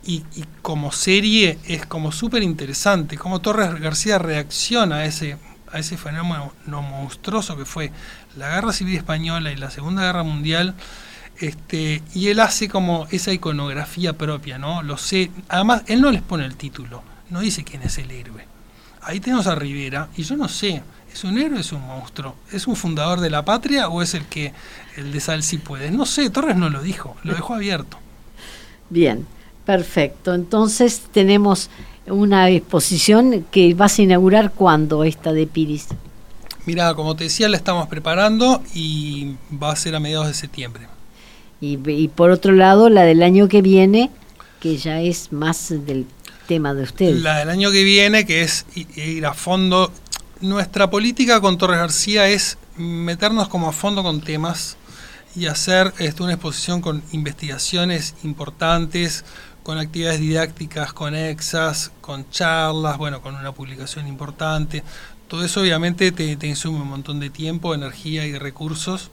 y, 0.07 0.23
como 0.63 0.93
serie 0.93 1.59
es 1.67 1.87
como 1.87 2.13
súper 2.13 2.45
interesante, 2.45 3.17
cómo 3.17 3.41
Torres 3.41 3.81
García 3.81 4.19
reacciona 4.19 4.97
a 4.97 5.05
ese, 5.07 5.39
a 5.73 5.79
ese 5.81 5.97
fenómeno 5.97 6.53
monstruoso 6.67 7.57
que 7.57 7.65
fue 7.65 7.91
la 8.37 8.55
Guerra 8.55 8.73
Civil 8.73 8.97
Española 8.97 9.51
y 9.51 9.57
la 9.57 9.71
Segunda 9.71 10.03
Guerra 10.03 10.23
Mundial 10.23 10.75
este, 11.41 12.03
y 12.15 12.29
él 12.29 12.39
hace 12.39 12.69
como 12.69 13.07
esa 13.11 13.33
iconografía 13.33 14.13
propia, 14.13 14.59
¿no? 14.59 14.83
Lo 14.83 14.99
sé. 14.99 15.31
Además, 15.49 15.83
él 15.87 16.01
no 16.03 16.11
les 16.13 16.23
pone 16.23 16.45
el 16.45 16.57
título, 16.57 17.03
no 17.31 17.41
dice 17.41 17.65
quién 17.65 17.83
es 17.83 17.97
el 17.99 18.11
héroe. 18.11 18.47
Ahí 19.03 19.21
tenemos 19.21 19.47
a 19.47 19.55
Rivera, 19.55 20.09
y 20.17 20.23
yo 20.23 20.37
no 20.37 20.49
sé, 20.49 20.83
¿es 21.13 21.25
un 21.25 21.39
héroe 21.39 21.57
o 21.57 21.61
es 21.61 21.73
un 21.73 21.81
monstruo? 21.87 22.37
¿Es 22.53 22.67
un 22.67 22.77
fundador 22.77 23.21
de 23.21 23.31
la 23.31 23.45
patria 23.45 23.89
o 23.89 24.03
es 24.03 24.13
el 24.13 24.27
que 24.27 24.53
el 24.97 25.11
de 25.13 25.21
Sal 25.21 25.43
si 25.43 25.57
puede? 25.57 25.91
No 25.91 26.05
sé, 26.05 26.29
Torres 26.29 26.57
no 26.57 26.69
lo 26.69 26.83
dijo, 26.83 27.17
lo 27.25 27.35
dejó 27.35 27.55
abierto. 27.55 27.99
Bien, 28.91 29.27
perfecto. 29.65 30.35
Entonces 30.35 31.03
tenemos 31.13 31.71
una 32.07 32.51
exposición 32.51 33.47
que 33.51 33.73
vas 33.73 33.99
a 33.99 34.03
inaugurar 34.03 34.53
cuando 34.53 35.05
esta 35.05 35.33
de 35.33 35.47
Piris. 35.47 35.87
Mira, 36.67 36.95
como 36.95 37.17
te 37.17 37.25
decía, 37.25 37.49
la 37.49 37.57
estamos 37.57 37.89
preparando 37.89 38.63
y 38.75 39.37
va 39.51 39.73
a 39.73 39.77
ser 39.77 39.95
a 39.95 40.01
mediados 40.01 40.27
de 40.27 40.35
septiembre. 40.35 40.87
Y, 41.61 42.09
por 42.09 42.31
otro 42.31 42.53
lado, 42.53 42.89
la 42.89 43.03
del 43.03 43.23
año 43.23 43.49
que 43.49 43.61
viene, 43.61 44.11
que 44.61 44.79
ya 44.79 45.01
es 45.03 45.31
más 45.31 45.69
del 45.69 46.07
tema 46.47 46.73
de 46.73 46.85
ustedes. 46.85 47.21
La 47.21 47.39
del 47.39 47.51
año 47.51 47.71
que 47.71 47.85
viene, 47.85 48.25
que 48.25 48.43
es 48.43 48.65
ir 48.75 49.27
a 49.27 49.35
fondo. 49.35 49.93
Nuestra 50.41 50.89
política 50.89 51.41
con 51.41 51.59
Torres 51.59 51.79
García 51.79 52.29
es 52.29 52.57
meternos 52.79 53.49
como 53.49 53.69
a 53.69 53.73
fondo 53.73 54.03
con 54.03 54.23
temas 54.23 54.79
y 55.37 55.47
hacer 55.47 55.93
este, 55.99 56.23
una 56.23 56.33
exposición 56.33 56.81
con 56.81 57.03
investigaciones 57.13 58.15
importantes, 58.25 59.27
con 59.63 59.77
actividades 59.77 60.19
didácticas 60.19 60.95
conexas, 60.95 61.93
con 62.01 62.29
charlas, 62.31 62.97
bueno, 62.97 63.21
con 63.21 63.35
una 63.35 63.53
publicación 63.53 64.09
importante. 64.09 64.83
Todo 65.29 65.45
eso 65.45 65.61
obviamente 65.61 66.11
te, 66.11 66.37
te 66.37 66.47
insume 66.47 66.81
un 66.81 66.89
montón 66.89 67.21
de 67.21 67.29
tiempo, 67.29 67.75
energía 67.75 68.27
y 68.27 68.39
recursos 68.39 69.11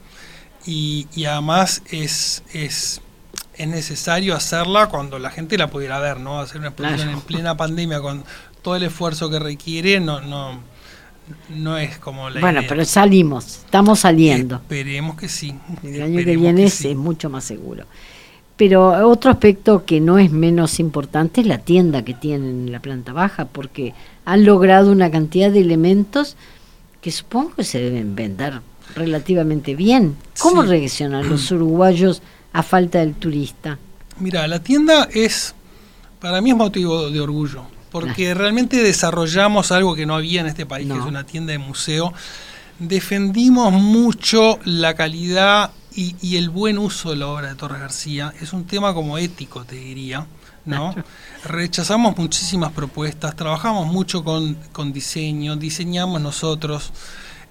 y, 0.66 1.06
además 1.24 1.82
es, 1.90 2.42
es, 2.52 3.00
es, 3.54 3.68
necesario 3.68 4.34
hacerla 4.34 4.88
cuando 4.88 5.18
la 5.18 5.30
gente 5.30 5.56
la 5.58 5.68
pudiera 5.68 5.98
ver, 5.98 6.20
¿no? 6.20 6.40
Hacer 6.40 6.58
una 6.58 6.68
exposición 6.68 7.10
en 7.10 7.20
plena 7.20 7.56
pandemia 7.56 8.00
con 8.00 8.24
todo 8.62 8.76
el 8.76 8.82
esfuerzo 8.82 9.30
que 9.30 9.38
requiere, 9.38 10.00
no, 10.00 10.20
no, 10.20 10.60
no 11.50 11.78
es 11.78 11.98
como 11.98 12.30
la 12.30 12.40
Bueno, 12.40 12.60
pero 12.68 12.84
salimos, 12.84 13.46
estamos 13.64 14.00
saliendo. 14.00 14.56
Esperemos 14.56 15.16
que 15.16 15.28
sí. 15.28 15.54
El 15.82 16.02
año 16.02 16.24
que 16.24 16.36
viene 16.36 16.64
es 16.64 16.84
mucho 16.96 17.30
más 17.30 17.44
seguro. 17.44 17.86
Pero 18.56 19.08
otro 19.08 19.30
aspecto 19.30 19.84
que 19.84 20.00
no 20.00 20.18
es 20.18 20.32
menos 20.32 20.80
importante 20.80 21.42
es 21.42 21.46
la 21.46 21.58
tienda 21.58 22.04
que 22.04 22.12
tienen 22.12 22.66
en 22.66 22.72
la 22.72 22.80
planta 22.80 23.12
baja, 23.12 23.44
porque 23.44 23.94
han 24.24 24.44
logrado 24.44 24.90
una 24.90 25.12
cantidad 25.12 25.52
de 25.52 25.60
elementos 25.60 26.36
que 27.00 27.12
supongo 27.12 27.54
que 27.54 27.64
se 27.64 27.78
deben 27.78 28.16
vender 28.16 28.60
relativamente 28.94 29.74
bien. 29.74 30.16
¿Cómo 30.40 30.62
reaccionan 30.62 31.28
los 31.28 31.50
uruguayos 31.50 32.22
a 32.52 32.62
falta 32.62 32.98
del 33.00 33.14
turista? 33.14 33.78
Mira, 34.18 34.46
la 34.48 34.62
tienda 34.62 35.08
es, 35.12 35.54
para 36.20 36.40
mí 36.40 36.50
es 36.50 36.56
motivo 36.56 37.10
de 37.10 37.20
orgullo, 37.20 37.64
porque 37.90 38.34
realmente 38.34 38.82
desarrollamos 38.82 39.72
algo 39.72 39.94
que 39.94 40.06
no 40.06 40.14
había 40.14 40.40
en 40.40 40.46
este 40.46 40.66
país, 40.66 40.88
que 40.88 40.98
es 40.98 41.04
una 41.04 41.24
tienda 41.24 41.52
de 41.52 41.58
museo. 41.58 42.12
Defendimos 42.78 43.72
mucho 43.72 44.58
la 44.64 44.94
calidad 44.94 45.70
y, 45.94 46.36
el 46.36 46.48
buen 46.48 46.78
uso 46.78 47.10
de 47.10 47.16
la 47.16 47.26
obra 47.26 47.48
de 47.48 47.54
Torres 47.56 47.80
García 47.80 48.32
es 48.40 48.52
un 48.52 48.64
tema 48.64 48.94
como 48.94 49.18
ético, 49.18 49.64
te 49.64 49.74
diría, 49.74 50.26
¿no? 50.64 50.94
Rechazamos 51.44 52.16
muchísimas 52.16 52.72
propuestas, 52.72 53.34
trabajamos 53.34 53.88
mucho 53.88 54.22
con, 54.22 54.92
diseño, 54.92 55.56
diseñamos 55.56 56.20
nosotros, 56.20 56.92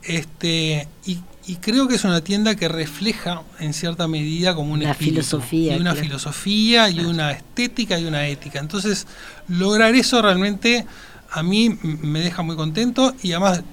este, 0.07 0.87
y, 1.05 1.19
creo 1.61 1.87
que 1.87 1.95
es 1.95 2.03
una 2.03 2.21
tienda 2.21 2.55
que 2.55 2.67
refleja 2.67 3.41
en 3.59 3.73
cierta 3.73 4.07
medida 4.07 4.53
como 4.53 4.73
una 4.73 4.93
filosofía, 4.93 5.77
y 5.77 5.79
una 5.79 5.95
filosofía 5.95 6.89
y 6.89 6.99
una 6.99 7.31
estética 7.31 7.97
y 7.97 8.05
una 8.05 8.27
ética. 8.27 8.59
Entonces, 8.59 9.07
lograr 9.47 9.95
eso 9.95 10.21
realmente 10.21 10.85
a 11.31 11.43
mí 11.43 11.77
me 11.81 12.19
deja 12.19 12.41
muy 12.41 12.57
contento 12.57 13.13
y 13.23 13.31
además 13.31 13.63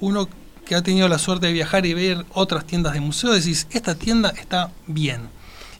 uno 0.00 0.28
que 0.64 0.74
ha 0.74 0.82
tenido 0.82 1.08
la 1.08 1.18
suerte 1.18 1.46
de 1.46 1.52
viajar 1.52 1.86
y 1.86 1.94
ver 1.94 2.24
otras 2.32 2.64
tiendas 2.66 2.94
de 2.94 3.00
museo, 3.00 3.32
decís, 3.32 3.66
esta 3.70 3.94
tienda 3.94 4.30
está 4.30 4.70
bien. 4.86 5.28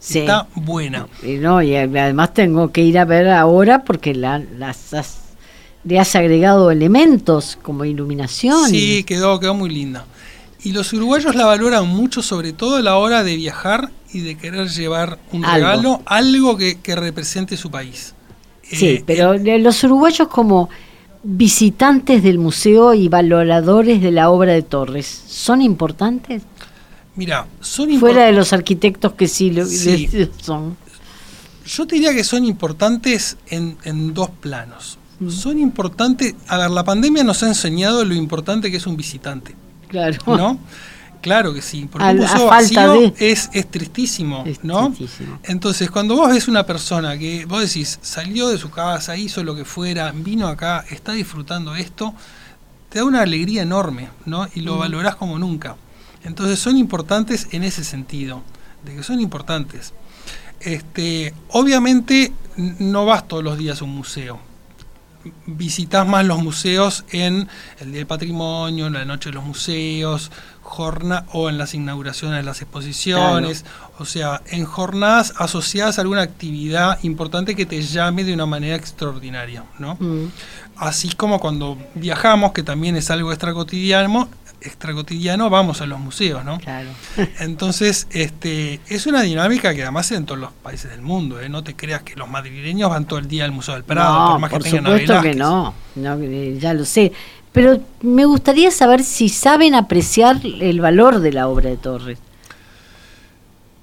Está 0.01 0.49
buena. 0.55 1.07
Y 1.23 1.35
no, 1.35 1.63
y 1.63 1.77
además 1.77 2.35
tengo 2.35 2.73
que 2.73 2.83
ir 2.83 2.99
a 2.99 3.05
ver 3.05 3.29
ahora 3.29 3.85
porque 3.85 4.15
la, 4.15 4.39
las 4.39 5.22
le 5.85 5.99
has 5.99 6.15
agregado 6.15 6.71
elementos 6.71 7.59
como 7.63 7.85
iluminación. 7.85 8.69
Sí, 8.69 9.05
quedó, 9.05 9.39
quedó 9.41 9.55
muy 9.55 9.71
linda. 9.71 10.05
Y 10.65 10.73
los 10.73 10.93
uruguayos 10.93 11.35
la 11.35 11.47
valoran 11.47 11.89
mucho, 11.89 12.23
sobre 12.23 12.53
todo 12.53 12.77
a 12.77 12.83
la 12.83 12.97
hora 12.97 13.25
de 13.25 13.35
viajar 13.37 13.91
y 14.13 14.21
de 14.21 14.37
querer 14.37 14.69
llevar 14.69 15.19
un 15.33 15.43
regalo, 15.43 16.03
algo 16.05 16.57
que, 16.57 16.79
represente 16.95 17.57
su 17.57 17.71
país. 17.71 18.15
Sí, 18.63 18.87
eh, 18.87 19.05
pero 19.05 19.37
los 19.37 19.83
uruguayos 19.85 20.29
como 20.29 20.71
visitantes 21.25 22.23
del 22.23 22.39
museo 22.39 22.95
y 22.95 23.09
valoradores 23.09 24.01
de 24.01 24.11
la 24.11 24.31
obra 24.31 24.53
de 24.53 24.63
Torres, 24.63 25.07
¿son 25.27 25.63
importantes? 25.63 26.43
Mira, 27.15 27.47
son 27.61 27.91
importantes. 27.91 28.01
Fuera 28.01 28.27
de 28.27 28.33
los 28.33 28.53
arquitectos 28.53 29.13
que 29.13 29.29
sí, 29.29 29.51
lo, 29.51 29.65
son. 30.41 30.77
Yo 31.67 31.87
te 31.87 31.97
diría 31.97 32.13
que 32.15 32.25
son 32.25 32.45
importantes 32.45 33.37
en, 33.49 34.15
dos 34.15 34.31
planos. 34.31 34.99
Son 35.31 35.59
importantes. 35.59 36.35
A 36.49 36.59
ver, 36.59 36.71
la 36.71 36.85
pandemia 36.85 37.25
nos 37.25 37.43
ha 37.43 37.49
enseñado 37.49 38.05
lo 38.05 38.15
importante 38.15 38.71
que 38.71 38.77
es 38.77 38.87
un 38.87 38.97
visitante. 38.97 39.55
Claro. 39.89 40.19
¿No? 40.27 40.59
Claro 41.23 41.55
que 41.55 41.63
sí, 41.63 41.89
porque 41.91 42.05
un 42.05 42.17
museo 42.17 42.47
vacío 42.47 43.15
es, 43.17 43.49
es 43.53 43.71
tristísimo, 43.71 44.45
¿no? 44.65 44.93
Entonces, 45.45 45.89
cuando 45.89 46.17
vos 46.17 46.29
ves 46.29 46.49
una 46.49 46.67
persona 46.67 47.17
que 47.17 47.45
vos 47.45 47.61
decís, 47.61 48.01
salió 48.03 48.49
de 48.49 48.59
su 48.59 48.71
casa, 48.71 49.17
hizo 49.17 49.45
lo 49.45 49.55
que 49.55 49.65
fuera, 49.65 50.11
vino 50.13 50.49
acá, 50.49 50.85
está 50.91 51.13
disfrutando 51.13 51.77
esto, 51.77 52.13
te 52.89 52.99
da 52.99 53.05
una 53.05 53.23
alegría 53.23 53.63
enorme, 53.63 54.09
¿no? 54.27 54.49
Y 54.55 54.63
lo 54.63 54.75
mm. 54.75 54.79
valorás 54.81 55.15
como 55.15 55.39
nunca. 55.39 55.77
Entonces, 56.25 56.59
son 56.59 56.77
importantes 56.77 57.47
en 57.53 57.63
ese 57.63 57.85
sentido, 57.85 58.43
de 58.85 58.97
que 58.97 59.05
son 59.05 59.21
importantes. 59.21 59.93
Este, 60.59 61.35
obviamente, 61.51 62.33
no 62.57 63.07
vas 63.07 63.29
todos 63.29 63.45
los 63.45 63.59
días 63.59 63.81
a 63.81 63.85
un 63.85 63.95
museo 63.95 64.41
visitas 65.47 66.07
más 66.07 66.25
los 66.25 66.43
museos 66.43 67.05
en 67.11 67.49
el 67.81 67.89
Día 67.89 67.99
del 67.99 68.07
Patrimonio, 68.07 68.87
en 68.87 68.95
la 68.95 69.05
Noche 69.05 69.31
de 69.31 69.35
los 69.35 69.45
Museos, 69.45 70.31
jornada 70.63 71.27
o 71.33 71.49
en 71.49 71.59
las 71.59 71.75
inauguraciones 71.75 72.39
de 72.39 72.45
las 72.45 72.63
exposiciones, 72.63 73.65
o 73.99 74.05
sea, 74.05 74.43
en 74.47 74.65
jornadas 74.65 75.35
asociadas 75.37 75.99
a 75.99 76.03
alguna 76.03 76.23
actividad 76.23 76.99
importante 77.03 77.55
que 77.55 77.67
te 77.67 77.83
llame 77.83 78.25
de 78.25 78.33
una 78.33 78.47
manera 78.47 78.77
extraordinaria, 78.77 79.65
¿no? 79.79 79.97
Mm. 80.01 80.31
Así 80.77 81.11
como 81.11 81.41
cuando 81.41 81.77
viajamos, 81.95 82.53
que 82.53 82.63
también 82.63 82.97
es 82.97 83.11
algo 83.11 83.33
extra 83.33 83.53
cotidiano, 83.53 84.29
extra 84.65 84.93
cotidiano, 84.95 85.51
vamos 85.51 85.81
a 85.81 85.87
los 85.87 85.99
museos, 86.01 86.45
¿no? 86.45 86.59
Claro. 86.59 86.89
Entonces, 87.41 88.07
este, 88.11 88.81
es 88.89 89.07
una 89.07 89.23
dinámica 89.23 89.75
que 89.75 89.83
además 89.83 90.11
en 90.13 90.27
todos 90.27 90.41
los 90.41 90.53
países 90.53 90.91
del 90.91 91.03
mundo, 91.03 91.41
¿eh? 91.41 91.49
No 91.49 91.63
te 91.63 91.75
creas 91.75 92.03
que 92.03 92.17
los 92.17 92.29
madrileños 92.29 92.91
van 92.91 93.07
todo 93.07 93.19
el 93.19 93.29
día 93.29 93.45
al 93.45 93.53
Museo 93.53 93.75
del 93.75 93.85
Prado, 93.85 94.33
por 94.33 94.41
más 94.41 94.51
que 94.51 94.59
tengan 94.61 94.85
supuesto 94.85 95.23
que 95.23 95.35
no, 95.35 95.75
no, 95.97 96.19
ya 96.59 96.75
lo 96.75 96.85
sé. 96.85 97.13
Pero 97.53 97.81
me 98.01 98.25
gustaría 98.25 98.71
saber 98.71 99.05
si 99.05 99.29
saben 99.29 99.75
apreciar 99.75 100.41
el 100.43 100.81
valor 100.81 101.21
de 101.21 101.33
la 101.33 101.49
obra 101.49 101.69
de 101.69 101.77
Torres. 101.77 102.19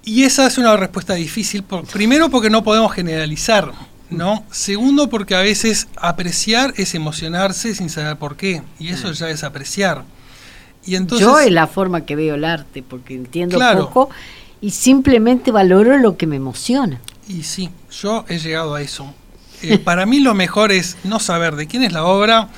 Y 0.04 0.24
esa 0.24 0.48
es 0.48 0.58
una 0.58 0.76
respuesta 0.76 1.14
difícil. 1.14 1.64
primero 1.92 2.30
porque 2.30 2.50
no 2.50 2.64
podemos 2.64 2.92
generalizar, 2.94 3.72
¿no? 4.10 4.44
Segundo 4.50 5.08
porque 5.08 5.36
a 5.36 5.42
veces 5.42 5.88
apreciar 5.98 6.74
es 6.78 6.96
emocionarse 6.96 7.76
sin 7.76 7.92
saber 7.92 8.18
por 8.18 8.36
qué. 8.36 8.64
Y 8.80 8.90
eso 8.90 9.12
ya 9.12 9.30
es 9.30 9.44
apreciar. 9.44 10.04
Y 10.90 10.96
entonces, 10.96 11.28
Yo 11.28 11.40
es 11.40 11.52
la 11.52 11.68
forma 11.68 12.02
que 12.02 12.16
veo 12.16 12.34
el 12.34 12.44
arte, 12.44 12.82
porque 12.82 13.14
entiendo 13.14 13.60
poco 13.78 14.10
y 14.60 14.72
simplemente 14.72 15.52
valoro 15.52 16.00
lo 16.00 16.18
que 16.18 16.26
me 16.26 16.36
emociona. 16.36 17.00
Y 17.28 17.44
sí, 17.44 17.70
yo 17.92 18.26
he 18.28 18.40
llegado 18.40 18.74
a 18.74 18.82
eso. 18.82 19.14
Eh, 19.62 19.78
para 19.84 20.08
mí 20.08 20.20
lo 20.20 20.34
mejor 20.34 20.72
es 20.72 20.98
no 21.04 21.20
saber 21.20 21.56
de 21.56 21.68
quién 21.68 21.84
es 21.84 21.94
la 21.94 22.06
obra, 22.06 22.50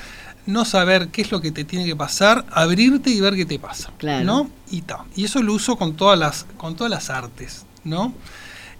no 0.46 0.64
saber 0.64 1.08
qué 1.08 1.20
es 1.20 1.30
lo 1.30 1.42
que 1.42 1.52
te 1.52 1.64
tiene 1.64 1.84
que 1.84 1.94
pasar, 1.94 2.46
abrirte 2.50 3.10
y 3.10 3.20
ver 3.20 3.36
qué 3.36 3.44
te 3.44 3.58
pasa. 3.58 3.92
¿No? 4.24 4.48
Y 4.70 4.82
Y 5.14 5.24
eso 5.26 5.42
lo 5.42 5.52
uso 5.52 5.76
con 5.76 5.94
todas 5.94 6.18
las, 6.18 6.46
con 6.56 6.74
todas 6.74 6.90
las 6.90 7.10
artes, 7.10 7.66
¿no? 7.84 8.14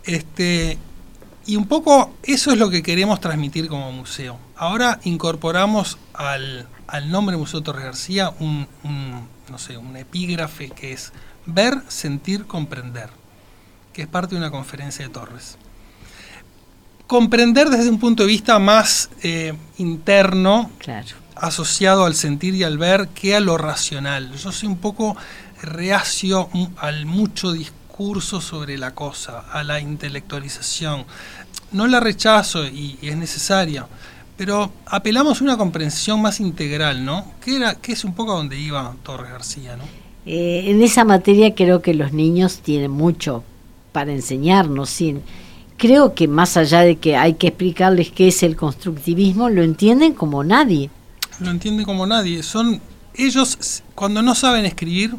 Este, 0.05 0.79
y 1.45 1.57
un 1.57 1.67
poco 1.67 2.15
eso 2.23 2.53
es 2.53 2.59
lo 2.59 2.71
que 2.71 2.83
queremos 2.83 3.21
transmitir 3.21 3.69
como 3.69 3.93
museo. 3.93 4.39
Ahora 4.57 5.01
incorporamos 5.05 5.99
al, 6.15 6.67
nombre 7.07 7.37
Museo 7.37 7.63
Torres 7.63 7.85
García 7.85 8.33
un, 8.39 8.69
no 9.49 9.59
sé, 9.59 9.77
un 9.77 9.97
epígrafe 9.97 10.71
que 10.71 10.93
es 10.93 11.13
ver, 11.47 11.83
sentir, 11.89 12.47
comprender, 12.47 13.11
que 13.93 14.03
es 14.03 14.09
parte 14.09 14.35
de 14.35 14.41
una 14.41 14.51
conferencia 14.51 15.07
de 15.07 15.13
Torres. 15.13 15.57
Comprender 17.07 17.69
desde 17.69 17.91
un 17.91 17.99
punto 17.99 18.23
de 18.23 18.29
vista 18.29 18.59
más 18.59 19.11
eh, 19.23 19.55
interno, 19.79 20.71
claro 20.79 21.23
asociado 21.43 22.05
al 22.05 22.15
sentir 22.15 22.55
y 22.55 22.63
al 22.63 22.79
ver 22.79 23.09
que 23.09 23.35
a 23.35 23.41
lo 23.41 23.59
racional. 23.59 24.33
Yo 24.37 24.53
soy 24.53 24.69
un 24.69 24.79
poco 24.79 25.17
reacio 25.61 26.49
al 26.77 27.07
mucho 27.07 27.53
discurso 27.53 28.41
sobre 28.41 28.79
la 28.79 28.95
cosa, 28.95 29.41
a 29.53 29.63
la 29.63 29.81
intelectualización. 29.81 31.05
No 31.73 31.87
la 31.87 32.01
rechazo 32.01 32.65
y, 32.67 32.99
es 33.03 33.17
necesaria, 33.17 33.87
pero 34.37 34.73
apelamos 34.87 35.41
a 35.41 35.45
una 35.45 35.57
comprensión 35.57 36.21
más 36.21 36.41
integral, 36.41 37.05
¿no? 37.05 37.25
Que, 37.45 37.57
era, 37.57 37.75
que 37.75 37.93
es 37.93 38.05
un 38.05 38.15
poco 38.15 38.33
a 38.33 38.37
donde 38.37 38.59
iba 38.59 38.95
Torres 39.03 39.31
García, 39.31 39.77
¿no? 39.77 39.85
Eh, 40.25 40.71
en 40.71 40.83
esa 40.83 41.05
materia 41.05 41.55
creo 41.55 41.83
que 41.83 41.95
los 41.95 42.13
niños 42.13 42.59
tienen 42.59 42.91
mucho 42.91 43.43
para 43.93 44.13
enseñarnos. 44.13 44.99
Creo 45.77 46.15
que 46.15 46.29
más 46.29 46.57
allá 46.57 46.81
de 46.81 46.97
que 46.97 47.17
hay 47.17 47.35
que 47.35 47.49
explicarles 47.49 48.13
qué 48.13 48.29
es 48.29 48.43
el 48.43 48.57
constructivismo, 48.57 49.49
lo 49.49 49.63
entienden 49.63 50.15
como 50.15 50.45
nadie 50.45 50.91
lo 51.43 51.51
entiende 51.51 51.85
como 51.85 52.07
nadie. 52.07 52.43
Son 52.43 52.81
ellos 53.15 53.83
cuando 53.95 54.23
no 54.23 54.35
saben 54.35 54.65
escribir, 54.65 55.15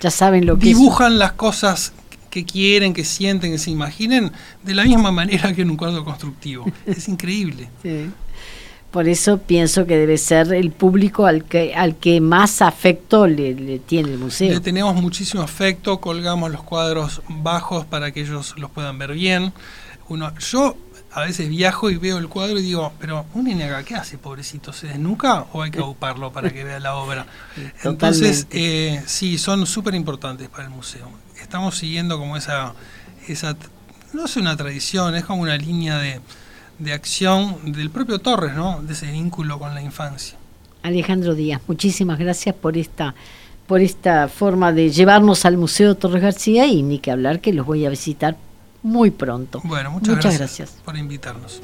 ya 0.00 0.10
saben 0.10 0.46
lo 0.46 0.58
que 0.58 0.66
dibujan 0.66 1.18
las 1.18 1.32
cosas 1.32 1.92
que 2.30 2.44
quieren, 2.44 2.94
que 2.94 3.04
sienten, 3.04 3.52
que 3.52 3.58
se 3.58 3.70
imaginen 3.70 4.32
de 4.62 4.74
la 4.74 4.84
misma 4.84 5.12
manera 5.12 5.52
que 5.52 5.62
en 5.62 5.70
un 5.70 5.76
cuadro 5.76 6.04
constructivo. 6.04 6.64
es 6.86 7.08
increíble. 7.08 7.68
Por 8.92 9.08
eso 9.08 9.38
pienso 9.38 9.86
que 9.86 9.96
debe 9.96 10.18
ser 10.18 10.52
el 10.52 10.70
público 10.70 11.24
al 11.24 11.44
que, 11.44 11.74
al 11.74 11.96
que 11.96 12.20
más 12.20 12.60
afecto 12.60 13.26
le, 13.26 13.78
tiene 13.78 14.12
el 14.12 14.18
museo. 14.18 14.52
Le 14.52 14.60
tenemos 14.60 14.94
muchísimo 14.94 15.42
afecto, 15.42 15.98
colgamos 15.98 16.52
los 16.52 16.62
cuadros 16.62 17.22
bajos 17.26 17.86
para 17.86 18.12
que 18.12 18.20
ellos 18.20 18.54
los 18.58 18.70
puedan 18.70 18.98
ver 18.98 19.12
bien. 19.12 19.54
Uno, 20.10 20.30
yo 20.38 20.76
a 21.10 21.22
veces 21.22 21.48
viajo 21.48 21.88
y 21.88 21.96
veo 21.96 22.18
el 22.18 22.28
cuadro 22.28 22.58
y 22.58 22.62
digo, 22.62 22.92
pero 23.00 23.24
un 23.32 23.62
acá, 23.62 23.82
¿qué 23.82 23.94
hace, 23.94 24.18
pobrecito? 24.18 24.74
¿Se 24.74 24.88
desnuca 24.88 25.46
o 25.54 25.62
hay 25.62 25.70
que 25.70 25.78
auparlo 25.80 26.30
para 26.30 26.50
que 26.50 26.62
vea 26.62 26.78
la 26.78 26.96
obra? 26.96 27.26
Entonces, 27.84 28.46
eh, 28.50 29.02
sí, 29.06 29.38
son 29.38 29.66
súper 29.66 29.94
importantes 29.94 30.50
para 30.50 30.64
el 30.64 30.70
museo. 30.70 31.10
Estamos 31.40 31.78
siguiendo 31.78 32.18
como 32.18 32.36
esa, 32.36 32.74
esa, 33.26 33.56
no 34.12 34.26
es 34.26 34.36
una 34.36 34.54
tradición, 34.54 35.14
es 35.14 35.24
como 35.24 35.40
una 35.40 35.56
línea 35.56 35.96
de, 35.96 36.20
de 36.82 36.92
acción 36.92 37.72
del 37.72 37.90
propio 37.90 38.18
Torres, 38.18 38.54
¿no? 38.54 38.82
de 38.82 38.92
ese 38.92 39.10
vínculo 39.10 39.58
con 39.58 39.74
la 39.74 39.82
infancia. 39.82 40.36
Alejandro 40.82 41.34
Díaz, 41.34 41.60
muchísimas 41.68 42.18
gracias 42.18 42.54
por 42.54 42.76
esta 42.76 43.14
por 43.66 43.80
esta 43.80 44.28
forma 44.28 44.72
de 44.72 44.90
llevarnos 44.90 45.44
al 45.44 45.56
Museo 45.56 45.94
Torres 45.94 46.20
García 46.20 46.66
y 46.66 46.82
ni 46.82 46.98
que 46.98 47.10
hablar 47.10 47.40
que 47.40 47.52
los 47.52 47.64
voy 47.64 47.86
a 47.86 47.90
visitar 47.90 48.36
muy 48.82 49.10
pronto. 49.10 49.60
Bueno, 49.64 49.92
muchas, 49.92 50.36
gracias 50.36 50.76
por 50.84 50.96
invitarnos. 50.96 51.62